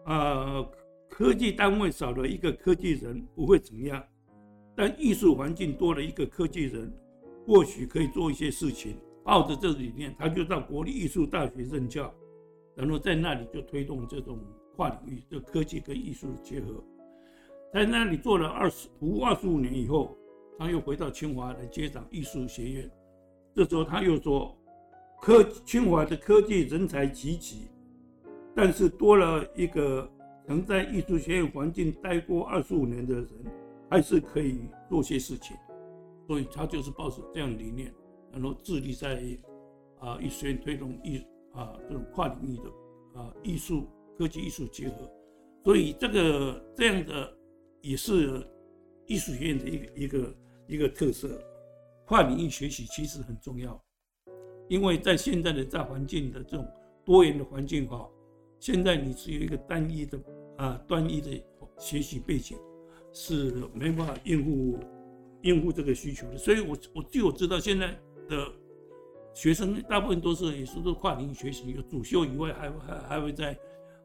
[0.04, 0.62] 啊，
[1.10, 4.04] 科技单位少了一个科技人不会怎么样，
[4.76, 6.94] 但艺术环境多了一个科技人，
[7.48, 9.00] 或许可以做一些事情。
[9.24, 12.14] 抱着这个理念，他就到国立艺术大学任教，
[12.80, 14.40] 然后在那里就推动这种
[14.78, 16.82] 跨领域的科技跟艺术的结合。
[17.74, 20.18] 在那里做了二十服务二十五年以后，
[20.58, 22.90] 他又回到清华来接掌艺术学院。
[23.54, 24.58] 这时候他又说，
[25.22, 27.68] 科清华的科技人才济济，
[28.56, 30.10] 但是多了一个
[30.48, 33.28] 曾在艺术学院环境待过二十五年的人，
[33.90, 35.58] 还是可以做些事情。
[36.28, 37.94] 所以他就是抱着这样理念，
[38.32, 39.22] 然后致力在
[40.00, 41.22] 啊艺术学院推动艺
[41.54, 45.10] 啊这种跨领域的啊艺术科技艺术结合。
[45.64, 47.36] 所以这个这样的。
[47.82, 48.46] 也是
[49.06, 50.36] 艺术学院的一个一个
[50.68, 51.42] 一个特色，
[52.06, 53.82] 跨领域学习其实很重要，
[54.68, 56.68] 因为在现在的大环境的这种
[57.06, 58.06] 多元的环境哈，
[58.60, 60.20] 现在你只有一个单一的
[60.58, 61.42] 啊单一的
[61.78, 62.58] 学习背景
[63.14, 64.78] 是没办法应付
[65.44, 68.52] 应付这个需求的，所以我我据我知道现在的
[69.40, 73.58] 学生大部分都是也是都跨领域学习，有主修以外还还还会在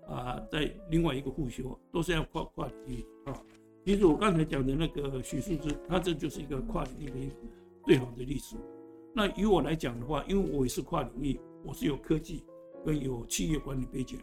[0.06, 3.42] 啊在另外一个副修，都是要跨跨领域啊。
[3.84, 7.36] 其实我刚才讲的那个许树之，他这就是一个跨领域的
[7.84, 8.54] 最好的例子。
[9.12, 12.44] 那以我来讲的话，因为我也是跨领域，我是有科技
[12.86, 14.20] 跟有企业管理背景，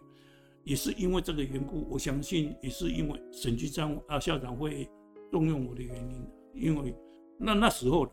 [0.63, 4.89] 也是因为这个缘故，我相信也是因为沈局长啊校长会
[5.29, 6.25] 重用我的原因。
[6.53, 6.95] 因为
[7.37, 8.09] 那那时候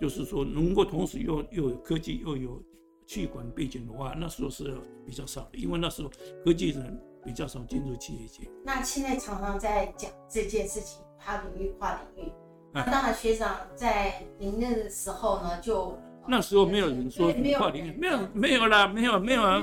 [0.00, 2.62] 就是说，能够同时又又有科技又有
[3.06, 6.10] 气管背景的话，那时候是比较少的，因为那时候
[6.44, 7.00] 科技人。
[7.24, 8.48] 比较少进入企业界。
[8.64, 12.32] 那现在常常在讲这件事情，跨领域，跨领域。
[12.72, 19.62] 那当然，学长在您那个时候呢，就那时候没有人说跨领域，没有没有啦，没有没有啊，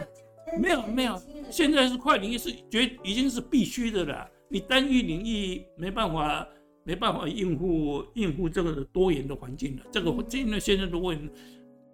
[0.60, 1.20] 没有没有。
[1.50, 4.30] 现在是跨领域是绝已经是必须的了。
[4.50, 6.48] 你单一领域没办法
[6.86, 9.84] 没办法应付应付这个多元的环境了。
[9.92, 11.30] 这个真的现在的问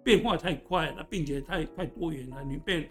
[0.04, 2.88] 变化太快了，并且太太多元了，你变。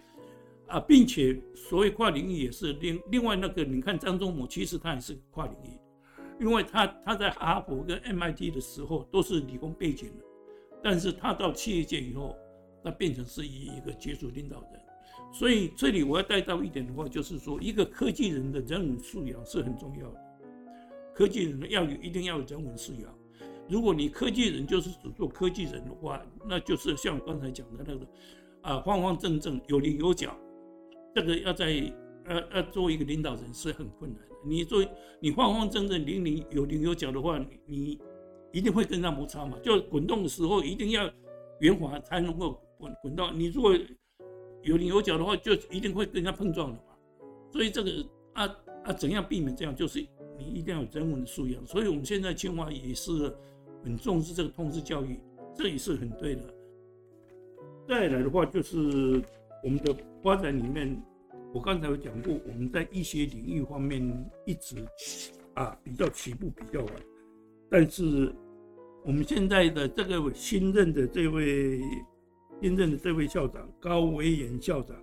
[0.68, 5.78] 啊，并且所谓跨领域也是另另外那个，你看张忠谋，其实他也是跨领域，
[6.40, 10.24] 因为他他在哈佛跟 MIT 的时候都是理工背景的，
[10.82, 12.34] 但是他到企业界以后，
[12.82, 14.80] 那变成是一一个杰出领导人。
[15.30, 20.20] 所以这里我要带到一点的话，就是说一个科技人的人文素养是很重要的，
[21.22, 23.14] 科技人要有一定要有人文素养。
[23.68, 28.06] 如果你科技人就是只做科技人的话，那就是像刚才讲的那个
[28.60, 30.36] 啊，方方正正，有棱有角。
[31.14, 34.34] 这个要在呃呃作为一个领导人是很困难的。
[34.44, 34.88] 你作为
[35.20, 38.00] 你方方正正、零零有棱有角的话，你
[38.50, 39.56] 一定会跟他摩擦嘛。
[39.62, 41.08] 就滚动的时候一定要
[41.60, 43.30] 圆滑才能够滚滚到。
[43.30, 43.78] 你如果
[44.64, 46.96] 有棱有角的话，就一定会跟他碰撞的嘛。
[47.52, 48.44] 所以这个啊
[48.82, 49.72] 啊，怎样避免这样？
[49.72, 50.04] 就是
[50.42, 51.66] 一定要有人文的素养。
[51.66, 53.34] 所以我们现在清华也是
[53.84, 55.18] 很重视这个通识教育，
[55.54, 56.42] 这也是很对的。
[57.88, 59.22] 再来的话就是。
[59.64, 61.00] 我们的发展里面，
[61.54, 64.02] 我刚才有讲过，我们在医学领域方面
[64.44, 64.74] 一直
[65.54, 66.92] 啊比较起步比较晚，
[67.70, 68.34] 但是
[69.04, 71.80] 我们现在的这个新任的这位
[72.60, 74.96] 新任的这位校长高维炎校长，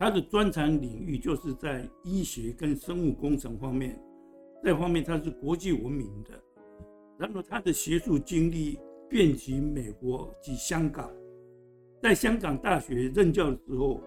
[0.00, 4.00] 他的专长领域就是在医学跟生物工程方面，
[4.62, 6.30] 这方面他是国际闻名的，
[7.18, 11.10] 然后他的学术经历遍及美国及香港。
[12.00, 14.00] 在香港大学任教的时候，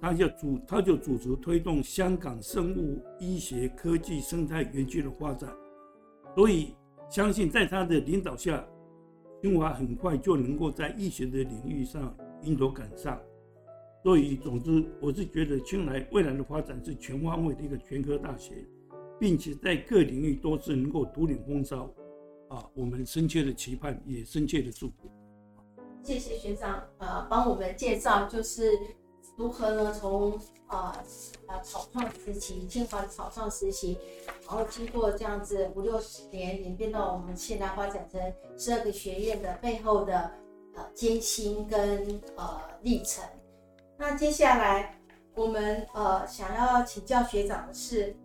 [0.00, 5.54] 他就主他就主持推动香港生物医学科技生态园区的发展，
[6.34, 6.74] 所以
[7.10, 8.66] 相信在他的领导下，
[9.42, 13.20] 清华很快就能够在医学的领域上迎头赶上。
[14.02, 18.64] 所以，总之，我是觉得清来未来的发展是全方位的一个全科大学，
[19.18, 21.90] 并且在各领域都是能够独领风骚，
[22.48, 25.10] 啊，我们深切的期盼，也深切的祝福。
[26.02, 28.78] 谢谢学长，呃，帮我们介绍就是
[29.36, 30.94] 如何呢从呃
[31.46, 33.98] 呃草创时期，清华的草创时期，
[34.46, 38.20] 然后经过这样子五六十年演变到我们现在发展成
[38.56, 40.30] 十二个学院的背后的
[40.76, 43.22] 呃艰辛跟呃历程。
[43.98, 44.98] 那接下来
[45.34, 48.16] 我们呃想要请教学长的是，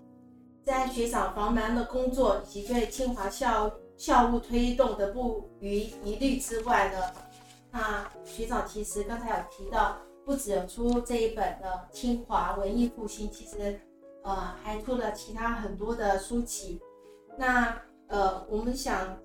[0.65, 7.13] 在学长繁忙的工作以及对清华校校务推动的不遗余力之外呢，
[7.71, 13.80] 那学长其实刚才有提到，不只有出这一本的清华文艺复兴，其实
[14.23, 16.80] 呃还出了其他很多的书籍。
[17.38, 19.17] 那呃我们想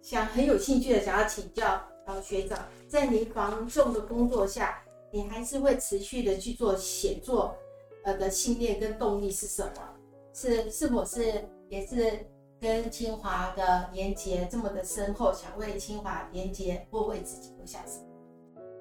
[0.00, 4.82] 想很有兴趣的想要请教呃学长，在您繁重的工作下，
[5.12, 7.54] 你还是会持续的去做写作，
[8.04, 9.72] 呃的信念跟动力是什么？
[10.38, 11.22] 是是否是
[11.70, 11.96] 也是
[12.60, 17.98] 跟清华的连接这么的深厚，想为清华连接或为自己留下什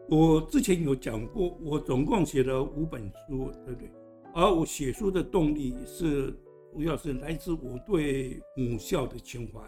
[0.10, 0.34] 么？
[0.34, 3.90] 我之前有讲过，我总共写了五本书，对不对？
[4.34, 6.38] 而我写书的动力是，
[6.74, 9.62] 主要是来自我对母校的情怀。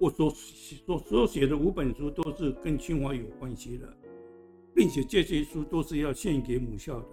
[0.00, 3.86] 我所所所写的五本书都是跟清华有关系的，
[4.74, 7.10] 并且这些书都是要献给母校的。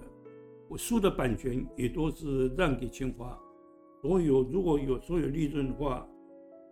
[0.68, 3.40] 我书的版权也都是让给清华，
[4.02, 6.08] 所有如果有所有利润的话，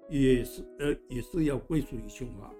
[0.09, 2.51] 也是呃也是要归属于清华。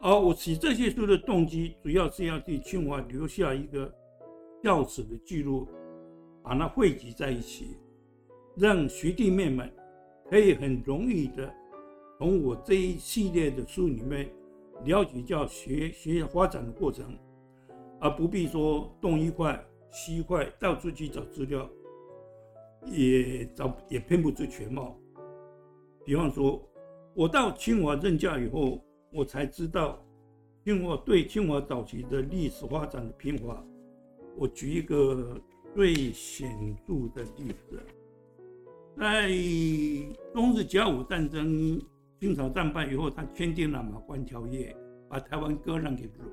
[0.00, 3.92] 而我写这些书的动机，主要是要对清华留下一个
[4.62, 5.68] 校史的记录，
[6.42, 7.76] 把它汇集在一起，
[8.56, 9.72] 让学弟妹们
[10.28, 11.52] 可以很容易的
[12.18, 14.28] 从我这一系列的书里面
[14.84, 17.16] 了解教学学业发展的过程，
[18.00, 21.70] 而不必说东一块西一块到处去找资料，
[22.86, 24.96] 也找也拼不出全貌。
[26.04, 26.60] 比方说，
[27.14, 28.82] 我到清华任教以后。
[29.14, 30.02] 我才知道，
[30.64, 33.62] 清华对清华早期的历史发展的评划。
[34.38, 35.38] 我举一个
[35.74, 37.78] 最显著的例子，
[38.96, 39.28] 在
[40.32, 41.78] 中日甲午战争
[42.18, 44.72] 清朝战败以后，他签订了《马关条约》，
[45.10, 46.30] 把台湾割让给日本。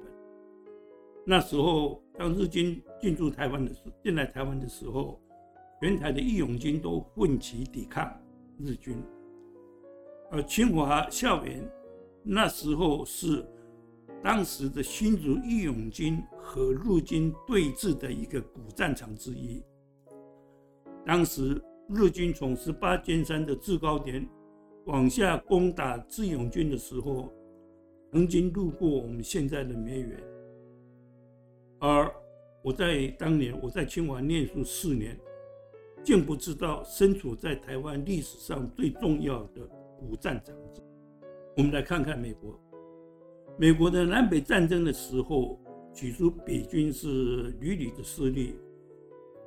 [1.25, 5.21] 那时候，当日军进驻台湾的时，进来台湾的时候，
[5.81, 8.11] 全台的义勇军都奋起抵抗
[8.57, 9.01] 日军，
[10.29, 11.65] 而清华校园。
[12.21, 13.45] 那时候是
[14.21, 19.63] 当时的新竹义勇军和日军对峙的一个古战场之一。
[21.05, 24.27] 当时日军从十八尖山的制高点
[24.85, 27.31] 往下攻打志勇军的时候，
[28.11, 30.21] 曾经路过我们现在的梅园。
[31.79, 32.13] 而
[32.61, 35.17] 我在当年我在清华念书四年，
[36.03, 39.67] 竟不知道身处在台湾历史上最重要的
[39.99, 40.55] 古战场。
[41.57, 42.59] 我们来看看美国。
[43.57, 45.59] 美国的南北战争的时候，
[45.93, 48.55] 起初北军是屡屡的失利，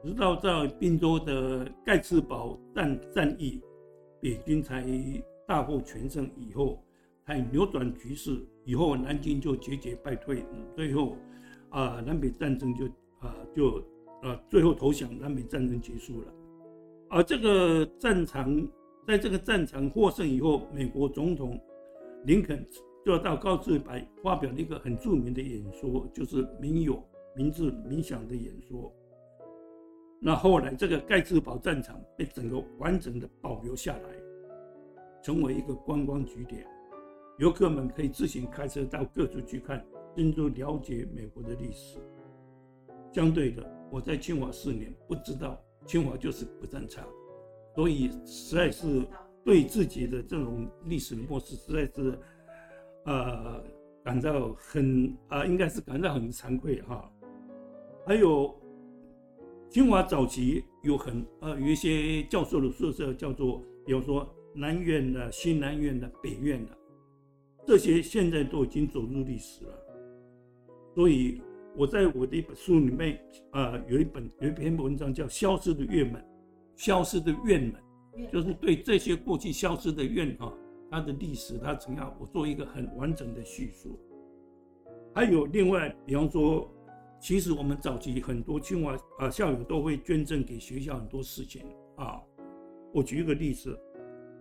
[0.04, 3.62] 直到在宾州的盖茨堡战战役，
[4.20, 4.84] 北军才
[5.48, 6.30] 大获全胜。
[6.36, 6.84] 以后
[7.24, 10.44] 才扭转局势，以后南京就节节败退，
[10.76, 11.16] 最后
[11.70, 12.84] 啊，南北战争就
[13.20, 13.82] 啊就
[14.20, 16.26] 啊最后投降，南北战争结束了。
[17.14, 18.66] 而这个战场，
[19.06, 21.60] 在这个战场获胜以后，美国总统。
[22.24, 22.64] 林肯
[23.04, 27.04] 就到高志白发表了一个很著名的演说，就是民有、
[27.36, 28.90] 民治、民享的演说。
[30.20, 34.08] 那后来这个盖茨堡战场被整个完整的保留下来，
[35.22, 36.66] 成为一个观光据点，
[37.38, 39.84] 游客们可以自行开车到各处去看，
[40.16, 41.98] 深入了解美国的历史。
[43.12, 47.04] 相对的，我在清华四年，不知道清华就是不正常，
[47.74, 49.02] 所以实在是。
[49.44, 52.16] 对自己的这种历史模式，实在是，
[53.06, 53.60] 呃，
[54.04, 57.12] 感到很啊，应该是感到很惭愧哈。
[58.06, 58.54] 还有，
[59.68, 66.78] 清华早期有很呃有一些教授的宿舍叫做，比如说南院的、新南院的、北院的，
[67.66, 69.74] 这些现在都已经走入历史了。
[70.94, 71.42] 所以
[71.76, 73.18] 我在我的一本书里面，
[73.52, 76.20] 呃，有一本有一篇文章叫《消失的院门》，
[76.76, 77.74] 消失的院门。
[78.30, 80.52] 就是对这些过去消失的院啊，
[80.90, 83.98] 它的历史，它怎样，我做一个很完整的叙述。
[85.14, 86.70] 还有另外，比方说，
[87.18, 91.62] 其实我们早期很多清华啊校友都会捐赠给学校很多事情
[91.96, 92.20] 啊。
[92.92, 93.80] 我举一个例子，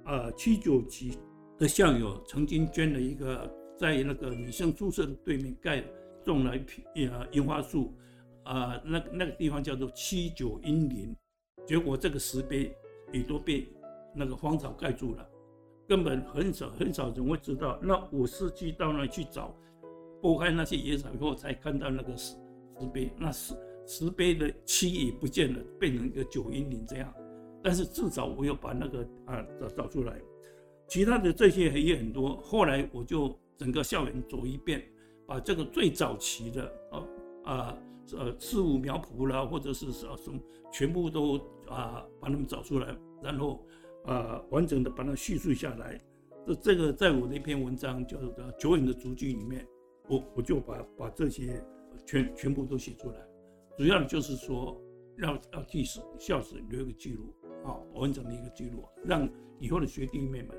[0.03, 1.17] 呃，七九级
[1.57, 5.81] 的校友曾经捐了一个，在那个女生宿舍的对面盖
[6.23, 7.93] 种了一批呃樱花树，
[8.43, 11.15] 啊，那那个地方叫做七九阴林，
[11.65, 12.75] 结果这个石碑。
[13.13, 13.67] 也都被
[14.15, 15.29] 那个荒草盖住了，
[15.85, 17.77] 根本很少很少人会知道。
[17.83, 19.53] 那我是去到那去找，
[20.21, 22.37] 拨开那些野草以后，才看到那个石
[22.79, 23.53] 石碑，那石
[23.85, 27.13] 石碑的漆也不见了，变成一个九阴林这样。
[27.61, 30.17] 但是至少我有把那个啊找找出来，
[30.87, 32.37] 其他的这些也很多。
[32.37, 34.81] 后来我就整个校园走一遍，
[35.31, 37.07] 把这个最早期的啊
[37.45, 37.77] 啊
[38.17, 40.37] 呃事物苗圃啦，或者是什什么，
[40.73, 41.37] 全部都
[41.69, 43.65] 啊把它们找出来，然后
[44.03, 45.97] 啊完整的把它叙述下来。
[46.45, 49.65] 这这个在我那篇文章叫做《久远的足迹》里面，
[50.09, 51.63] 我我就把把这些
[52.05, 53.25] 全全部都写出来，
[53.77, 54.77] 主要的就是说
[55.19, 55.85] 要要替
[56.19, 57.33] 校史留一个记录。
[57.63, 59.29] 啊，完整的一个记录，让
[59.61, 60.49] 以后的学弟妹们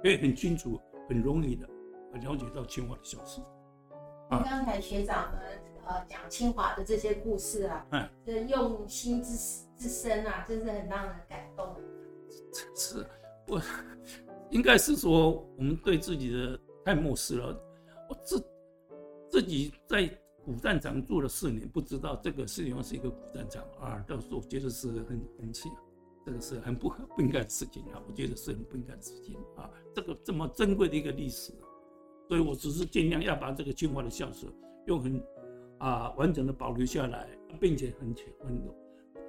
[0.00, 1.66] 可以很清楚、很容易的
[2.20, 3.40] 了解到清华的校史。
[4.32, 5.40] 啊，刚才学长们
[5.84, 9.36] 呃讲清华的这些故事啊，嗯，这用心之
[9.76, 11.76] 之深啊，真是很让人感动。
[12.74, 13.06] 是，
[13.46, 13.60] 我
[14.50, 17.54] 应该是说我们对自己的太漠视了。
[18.08, 18.42] 我自
[19.30, 20.08] 自己在
[20.44, 25.68] 古战场住了四年，不知道这个地方是一个古战场啊，到时候我觉得是很很气。
[26.24, 28.00] 这个是很不不应该的事情啊！
[28.08, 29.68] 我觉得是很不应该的事情啊！
[29.92, 31.52] 这个这么珍贵的一个历史，
[32.32, 34.46] 所以我只是尽量要把这个清华的校史
[34.86, 35.22] 用很
[35.76, 37.28] 啊完整的保留下来，
[37.60, 38.58] 并且很浅很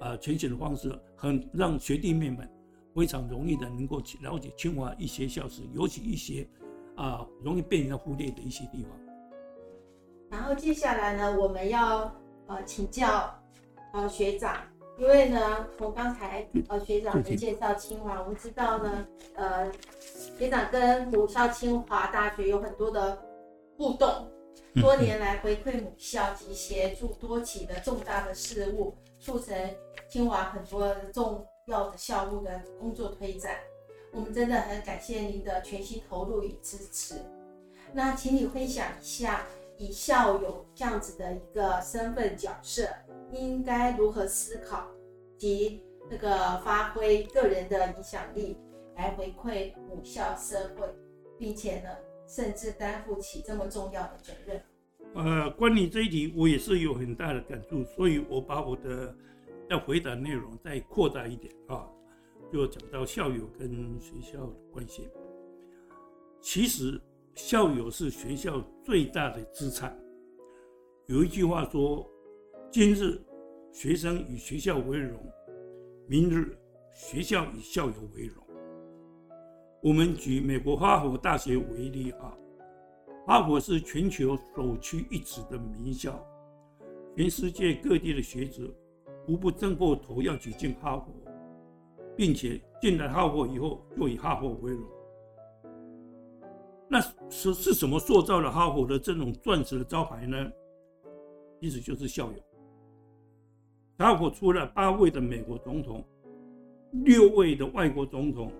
[0.00, 2.50] 啊浅显的方式，很让学弟妹们
[2.94, 6.48] 非常容易的能够去了解清华一些校史，尤其一些
[6.96, 8.98] 啊容易被人忽略的一些地方。
[10.30, 12.10] 然后接下来呢，我们要
[12.46, 13.38] 呃请教
[13.92, 14.62] 呃学长。
[14.96, 19.70] 因为呢，从刚才呃学长的介绍清华，我们知道呢，呃
[20.38, 23.18] 学长跟母校清华大学有很多的
[23.76, 24.30] 互动，
[24.74, 29.56] 多年来回馈母校及协助多起的重大的事务，促成
[30.08, 33.56] 清华很多重要的校务的工作推展。
[34.12, 37.16] 我们真的很感谢您的全心投入与支持。
[37.92, 39.44] 那请你分享一下，
[39.78, 42.88] 以校友这样子的一个身份角色。
[43.32, 44.86] 应该如何思考
[45.36, 48.56] 及那个发挥个人的影响力
[48.94, 50.86] 来回馈母校社会，
[51.36, 51.88] 并且呢，
[52.28, 54.62] 甚至担负起这么重要的责任？
[55.16, 59.12] 呃，关于这一题，我也是有很大的感触，所以我把我的
[59.68, 61.88] 要回答内容再扩大一点啊，
[62.52, 65.08] 就讲到校友跟学校的关系。
[66.40, 67.00] 其实
[67.34, 69.96] 校友是学校最大的资产。
[71.06, 72.08] 有一句话说。
[72.70, 73.22] 今日
[73.70, 75.16] 学生以学校为荣，
[76.08, 76.58] 明日
[76.92, 78.44] 学校以校友为荣。
[79.80, 82.36] 我们举美国哈佛大学为例啊，
[83.28, 86.20] 哈佛是全球首屈一指的名校，
[87.16, 88.68] 全世界各地的学者
[89.28, 91.14] 无不争过头要挤进哈佛，
[92.16, 94.82] 并且进了哈佛以后就以哈佛为荣。
[97.30, 100.50] 是是什么塑造了哈佛的这种钻石的招牌呢？
[101.60, 102.38] 其实就是校友。
[103.98, 106.04] 哈佛出了八位的美国总统，
[107.04, 108.52] 六位的外国总统，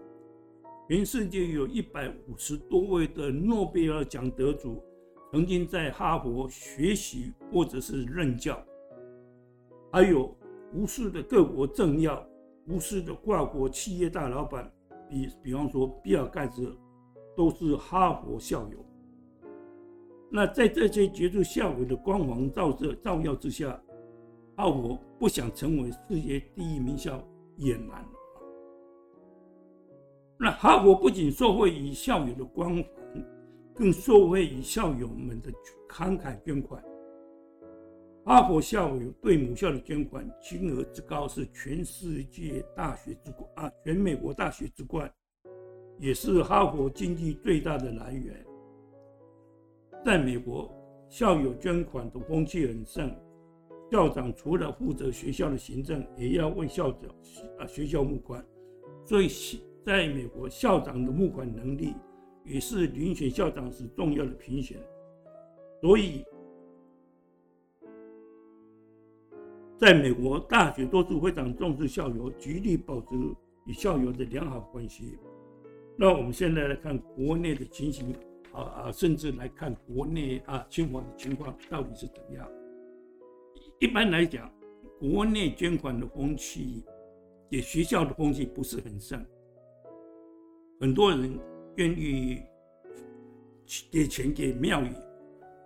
[0.89, 4.83] 全世界有一百五十多位的诺贝尔奖得主
[5.33, 8.65] 曾经在哈佛学习或者是任教，
[9.93, 10.35] 还有
[10.73, 12.25] 无数的各国政要、
[12.67, 14.73] 无数的跨国企业大老板，
[15.11, 16.75] 比比方说比尔盖茨，
[17.37, 18.85] 都是哈佛校友。
[20.31, 23.81] 那在这些杰出校友的光芒照射照耀之下。
[24.57, 27.21] 哈佛不想成为世界第一名校
[27.57, 28.07] 也难。
[30.39, 32.85] 那哈佛不仅受惠于校友的光环，
[33.75, 35.51] 更受惠于校友们的
[35.89, 36.81] 慷慨捐款。
[38.25, 45.13] 哈佛校友对母校的捐款金额之高，是全世界大学之冠啊，全美国大学之冠，
[45.99, 48.45] 也是哈佛经济最大的来源。
[50.05, 50.71] 在美国，
[51.09, 53.15] 校友捐款的风气很盛。
[53.91, 57.09] 校长除了负责学校的行政，也要为校长
[57.59, 58.45] 啊学校募款，
[59.05, 59.29] 所以
[59.85, 61.95] 在美国，校长的募款能力
[62.45, 64.79] 也是遴选校长时重要的评选。
[65.81, 66.25] 所以，
[69.79, 73.07] 在美国大学多数非常重视校友，极力保持
[73.67, 75.19] 与校友的良好关系。
[75.97, 78.13] 那我们现在来看国内的情形
[78.53, 82.49] 啊啊，甚至来看国内啊清华的情况到底是怎样。
[83.79, 84.51] 一般来讲，
[84.99, 86.85] 国内捐款的风气，
[87.51, 89.25] 给学校的风气不是很盛。
[90.81, 91.39] 很多人
[91.77, 92.43] 愿意
[93.91, 94.93] 给钱给庙宇，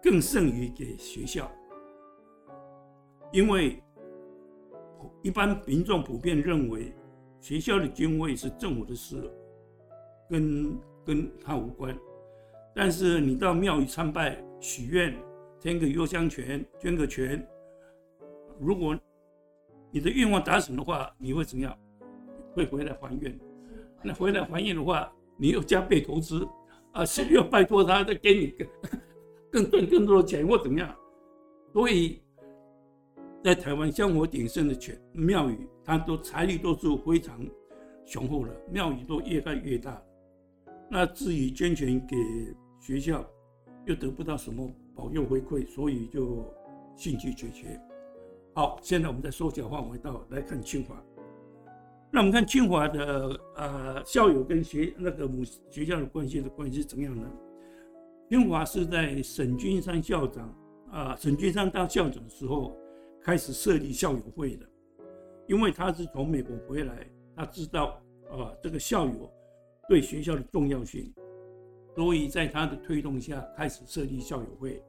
[0.03, 1.51] 更胜于给学校，
[3.33, 3.83] 因为
[5.22, 6.93] 一般民众普遍认为，
[7.41, 9.31] 学校的经费是政府的事，
[10.29, 11.97] 跟跟他无关。
[12.74, 15.14] 但是你到庙宇参拜许愿，
[15.61, 17.45] 添个幽香权，捐个权。
[18.61, 18.97] 如果
[19.91, 21.76] 你的愿望达成的话，你会怎样？
[22.55, 23.39] 会回来还愿。
[24.03, 26.47] 那回来还愿的话，你又加倍投资，
[26.93, 28.55] 啊，是要拜托他再给你
[29.51, 30.95] 更更更多的钱或怎么样？
[31.72, 32.20] 所以，
[33.43, 37.41] 在台湾香火鼎盛的全庙宇，它都财力都是非常
[38.05, 40.03] 雄厚的，庙宇都越盖越大。
[40.91, 42.16] 那至于捐钱给
[42.80, 43.24] 学校，
[43.84, 46.45] 又得不到什么保佑回馈，所以就
[46.97, 47.80] 兴趣缺缺。
[48.55, 51.01] 好，现在我们再缩小范围到来看清华。
[52.11, 57.30] 那我们看清华的呃校友跟学那个母学校的关系的关系怎么样呢？
[58.30, 60.55] 清华是在沈君山校长
[60.91, 62.74] 啊，沈君山当校长的时候
[63.22, 64.66] 开始设立校友会的，
[65.47, 69.30] 因为他是从美国回来，他知道啊这个校友
[69.89, 71.11] 对学校的重要性，
[71.97, 74.82] 所以在他的推动下开始设立校友会。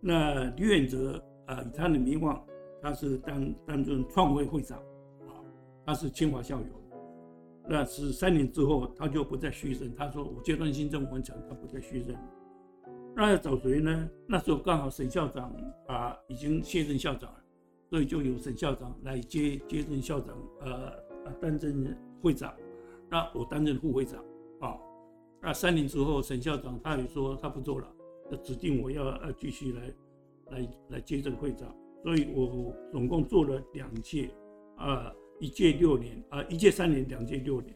[0.00, 2.44] 那李远哲啊，以他的名望，
[2.82, 4.78] 他是担担任创会会长
[5.26, 5.40] 啊。
[5.86, 6.66] 他是清华校友，
[7.66, 9.94] 那是三年之后他就不再续任。
[9.94, 12.14] 他说我阶段性任务完成，他不再续任。
[13.16, 14.10] 那要找谁呢？
[14.26, 17.44] 那时候刚好沈校长啊已经卸任校长了，
[17.88, 20.92] 所以就由沈校长来接接任校长，呃，
[21.40, 22.52] 担任会长。
[23.08, 24.22] 那我担任副会长。
[25.44, 27.86] 那三年之后，沈校长他也说他不做了，
[28.30, 29.94] 就指定我要呃继续来
[30.50, 31.68] 来来接任会长。
[32.02, 34.30] 所以我总共做了两届
[34.76, 35.12] 啊。
[35.40, 37.74] 一届六年啊，一届三年，两届六年。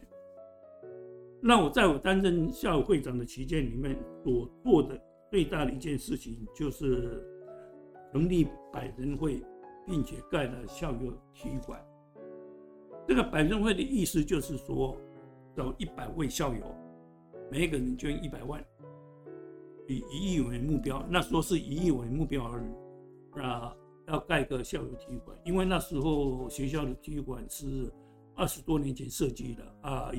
[1.41, 4.99] 那我在我担任校会长的期间里面所做的
[5.29, 7.21] 最大的一件事情，就是
[8.13, 9.43] 成立百人会，
[9.85, 11.85] 并且盖了校友体育馆。
[13.05, 14.95] 这个百人会的意思就是说，
[15.53, 16.75] 找一百位校友，
[17.51, 18.63] 每一个人捐一百万，
[19.87, 21.05] 以一亿为目标。
[21.09, 23.75] 那时候是一亿为目标而已啊。
[24.07, 27.93] 要盖个校友体育馆，因为那时候学校的体育馆是
[28.33, 30.11] 二十多年前设计的啊，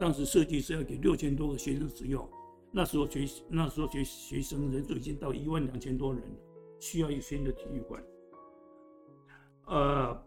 [0.00, 2.28] 当时设计是要给六千多个学生使用，
[2.72, 6.36] 那时候学那时候学学生人数已经到一万两千多人了，
[6.80, 8.02] 需要一个新的体育馆。
[9.66, 10.20] 呃，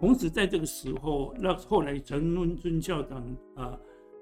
[0.00, 3.78] 同时在这个时候，那后来陈文尊校长啊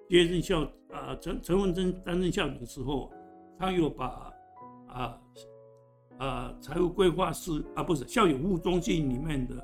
[0.08, 0.68] 接任校
[1.04, 3.12] 啊陈陈文珍担任校长的时候，
[3.58, 4.32] 他又把
[4.88, 5.20] 啊。
[6.16, 9.56] 啊，财务规划室啊，不是校友服务中心里面的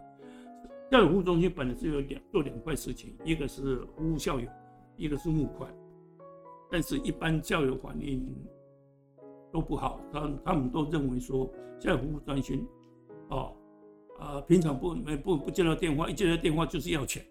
[0.91, 4.51] 校友服务中心本来是有两做两块事情，一个是服务校友，
[4.97, 5.73] 一个是募款。
[6.69, 8.35] 但是，一般校友反应
[9.53, 12.67] 都不好，他他们都认为说校友服务中心，
[13.29, 13.57] 哦，
[14.19, 17.25] 啊，平常不不不接到电话，一接到电话就是要钱，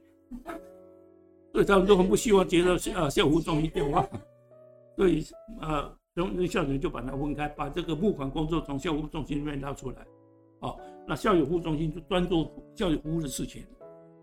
[1.53, 4.07] 所以他们都很不希望接到啊校服务中心电话，
[4.95, 5.25] 所以
[5.59, 5.93] 啊。
[6.15, 10.05] 那校长就把它分开，把这个募款工作从校服中心里面拉出来。
[10.59, 10.77] 哦，
[11.07, 13.63] 那校友服务中心就专做校友服务的事情，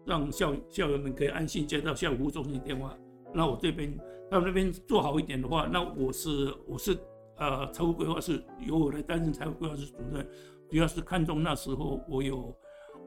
[0.04, 2.94] 让校校友们可以安心接到校友服务中心电话。
[3.32, 3.98] 那我这边
[4.30, 6.98] 他们那边做好一点的话，那我是我是
[7.38, 10.28] 呃财务规划是由我来担任财务规划室主任，
[10.68, 12.54] 主要是看中那时候我有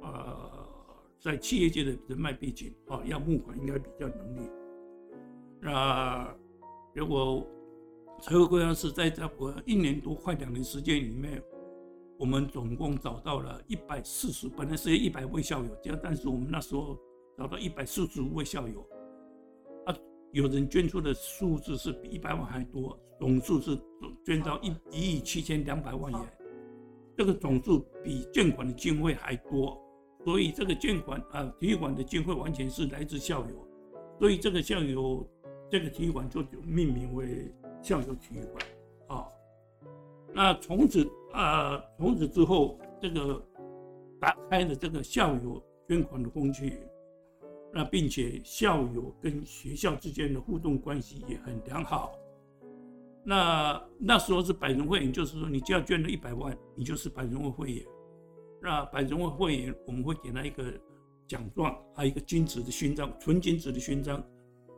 [0.02, 0.68] 呃
[1.20, 4.50] 在企业界的人脉背景啊，要募款应该比较能力。
[5.60, 6.34] 那
[6.96, 7.46] 如果
[8.22, 11.44] 财务规划师在这我一年多快两年时间里面，
[12.18, 16.98] 我们总共找到了一百四十，本来是一百位校友，这样，但是我们那时候
[17.38, 18.80] 找到一百四十五位校友，
[19.86, 19.96] 啊，
[20.32, 23.78] 有人捐出的数字是比一百万还多，总数是
[24.26, 26.34] 捐到一一亿七千两百万元，
[27.18, 29.82] 这个总数比捐款的经费还多，
[30.24, 33.68] 所以这个捐款啊，体育馆的经费完全是来自校友，
[34.20, 35.28] 所以这个校友
[35.70, 37.54] 这个体育馆就命名为。
[37.82, 38.66] 校友体育馆，
[39.08, 39.26] 啊，
[40.34, 43.42] 那从此啊，从此之后，这个
[44.20, 46.82] 打开了这个校友捐款的工具，
[47.74, 52.12] 那并且校友跟学校之间的互动关系也很良好。
[53.24, 57.86] 那那时候是百人会员，就是说你只要捐了一百万，你就是百人会会员。
[58.62, 60.64] 那百人会会员，我们会给他一个
[61.28, 64.24] 奖状，还有一个金子的勋章，纯金子的勋章。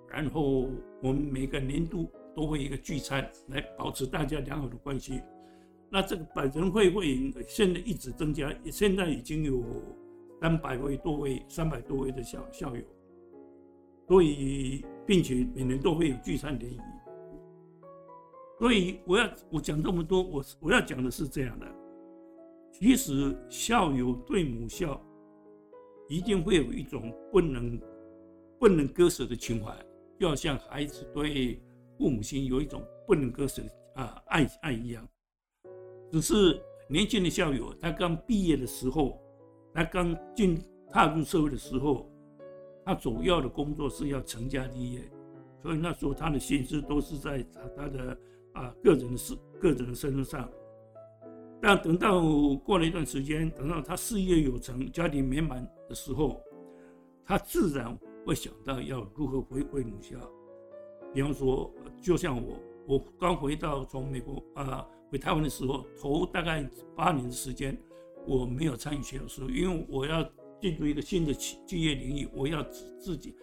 [0.09, 0.67] 然后
[1.01, 2.09] 我们每个年度。
[2.33, 5.21] 都会一个聚餐来保持大家良好的关系。
[5.89, 9.61] 那这个百人会会员现在一直增加，现在已经有
[10.39, 12.81] 三百位多位、三百多位的校校友。
[14.07, 16.79] 所以，并且每年都会有聚餐联谊。
[18.57, 21.67] 所以，我要我讲这么多，我我要讲的是这样的：
[22.71, 24.99] 其实校友对母校
[26.09, 27.79] 一定会有一种不能
[28.59, 29.71] 不能割舍的情怀，
[30.19, 31.61] 就要像孩子对。
[31.97, 33.61] 父母亲有一种不能割舍
[33.93, 35.07] 啊爱爱一样，
[36.11, 36.59] 只是
[36.89, 39.21] 年轻的校友，他刚毕业的时候，
[39.71, 40.59] 他刚进
[40.89, 42.11] 踏入社会的时候，
[42.83, 45.11] 他主要的工作是要成家立业，
[45.61, 47.45] 所以那时候他的心思都是在
[47.77, 48.17] 他的
[48.53, 50.49] 啊个人的事、个人身上。
[51.61, 52.19] 但等到
[52.65, 56.41] 过了一段时间，等到他事业有成、家庭美满的时候，
[57.23, 57.95] 他自然
[58.25, 60.17] 会想到要如何回归母校。
[61.13, 62.57] 比方说，就像我，
[62.87, 67.77] 我刚回到从美国啊回台湾的时候，头大概八年的时间，
[68.25, 70.27] 我没有参与学校，因为我要
[70.59, 73.35] 进入一个新的企企业领域，我要自自己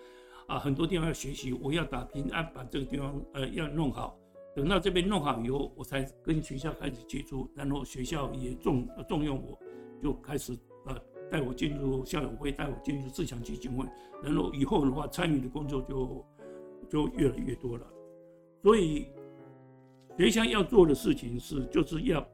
[0.49, 4.19] 啊很多地方要学习，我要打拼，啊把这个地方呃要弄好。
[4.59, 9.59] 等到这边弄好以后，我才跟学校开始接触，然后学校也重重用我，
[10.03, 10.53] 就开始
[10.87, 10.97] 呃
[11.31, 13.87] 带我进入校友会，带我进入自强基金会，
[14.23, 16.25] 然后以后的话参与的工作就。
[16.91, 17.87] 就越来越多了，
[18.63, 19.09] 所以
[20.17, 22.27] 学校要做的事情是，就是要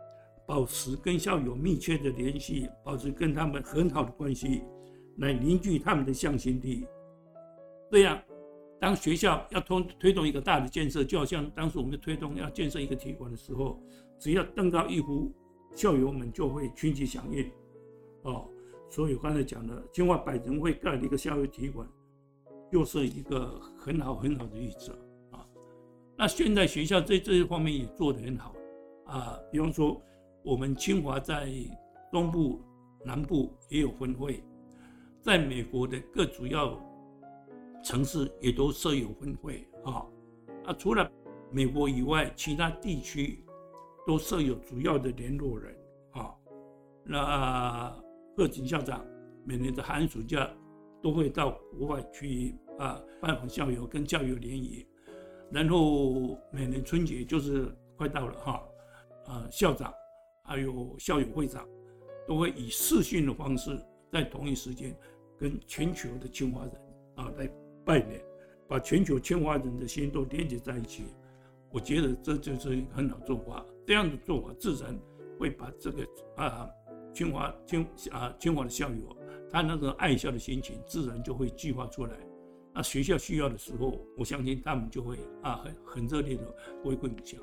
[0.47, 4.63] 保持跟校友密切的联系，保持跟他们很好的关系，
[5.17, 6.87] 来凝聚他们的向心力。
[7.91, 8.23] 这样，
[8.85, 13.83] 当学校要推推动一个大的建设，就好像当时我们推动要建设一个体育馆的时候，
[14.19, 15.33] 只要登高一呼，
[15.75, 17.51] 校友们就会群起响应。
[18.25, 18.47] 哦，
[18.91, 21.89] 所以我刚才讲的，清华百人会盖的一个校友体育馆。
[22.73, 24.91] 又是一个很好很好的例子
[25.31, 25.47] 啊！
[26.19, 28.55] 那现在学校在这一方面也做得很好
[29.07, 29.39] 啊。
[29.51, 30.03] 比方说，
[30.43, 31.49] 我们清华在
[32.13, 32.61] 东部、
[33.03, 34.43] 南部也有分会，
[35.23, 36.79] 在美国的各主要
[37.85, 40.05] 城市也都设有分会啊。
[40.65, 41.09] 啊，除了
[41.53, 43.45] 美国以外，其他地区
[44.05, 45.77] 都设有主要的联络人
[46.11, 46.35] 啊。
[47.05, 47.97] 那
[48.37, 49.05] 贺锦校长
[49.45, 50.51] 每年的寒暑假
[51.01, 52.57] 都会到国外去。
[52.77, 54.85] 啊，拜访校友跟教友联谊，
[55.49, 58.61] 然后每年春节就是快到了哈，
[59.27, 59.95] 啊，校长
[60.43, 61.65] 还有校友会长
[62.27, 63.81] 都会以视讯的方式，
[64.11, 64.93] 在同一时间
[65.39, 66.73] 跟全球的清华人
[67.15, 67.49] 啊来
[67.85, 68.21] 拜年，
[68.67, 71.05] 把全球清华人的心都连接在一起。
[71.71, 74.99] 我觉得这就是一个很好做法，这样的做法自然
[75.39, 76.07] 会把这个
[76.37, 76.71] 啊
[77.13, 79.17] 清华清啊清华的校友
[79.51, 82.17] 他那个爱校的心情，自然就会激发出来。
[82.73, 86.43] 那学校需要的时候，我相信他们就会啊很很热烈的
[86.83, 87.39] 回馈母校。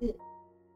[0.00, 0.16] 是，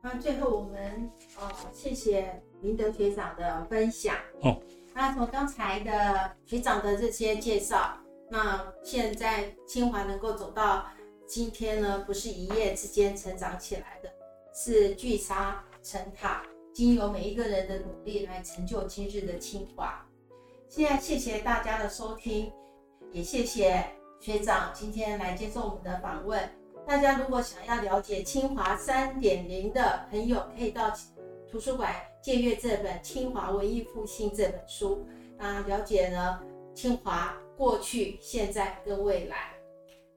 [0.01, 4.15] 那最后我们哦谢谢明德学长的分享。
[4.43, 4.63] 哦，
[4.95, 7.99] 那从刚才的学长的这些介绍，
[8.29, 10.87] 那现在清华能够走到
[11.27, 14.11] 今天呢，不是一夜之间成长起来的，
[14.55, 16.43] 是聚沙成塔，
[16.75, 20.05] 经由每一个人的努力来成就今日的清华。
[20.69, 22.53] 现在谢谢大家的收听。
[23.13, 23.87] 也谢谢
[24.21, 26.43] 学长今天来接受我们的访问。
[26.87, 30.93] 大家如果想要了解清华三点零的朋友，可以到
[31.51, 35.07] 图书馆借阅这本《清华文艺复兴》这本书，
[35.39, 36.41] 啊，了解呢
[36.75, 39.55] 清华过去、现在跟未来。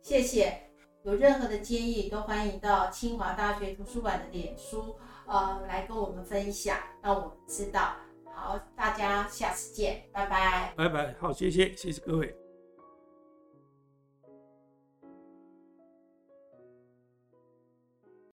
[0.01, 0.61] 谢谢，
[1.03, 7.95] 有任何的建议都欢迎到清华大学图书馆的脸书，呃，来跟我们分享，让我们知道。
[8.33, 10.73] 好，大家下次见，拜拜。
[10.77, 12.48] 拜拜，好，谢谢，谢谢各位。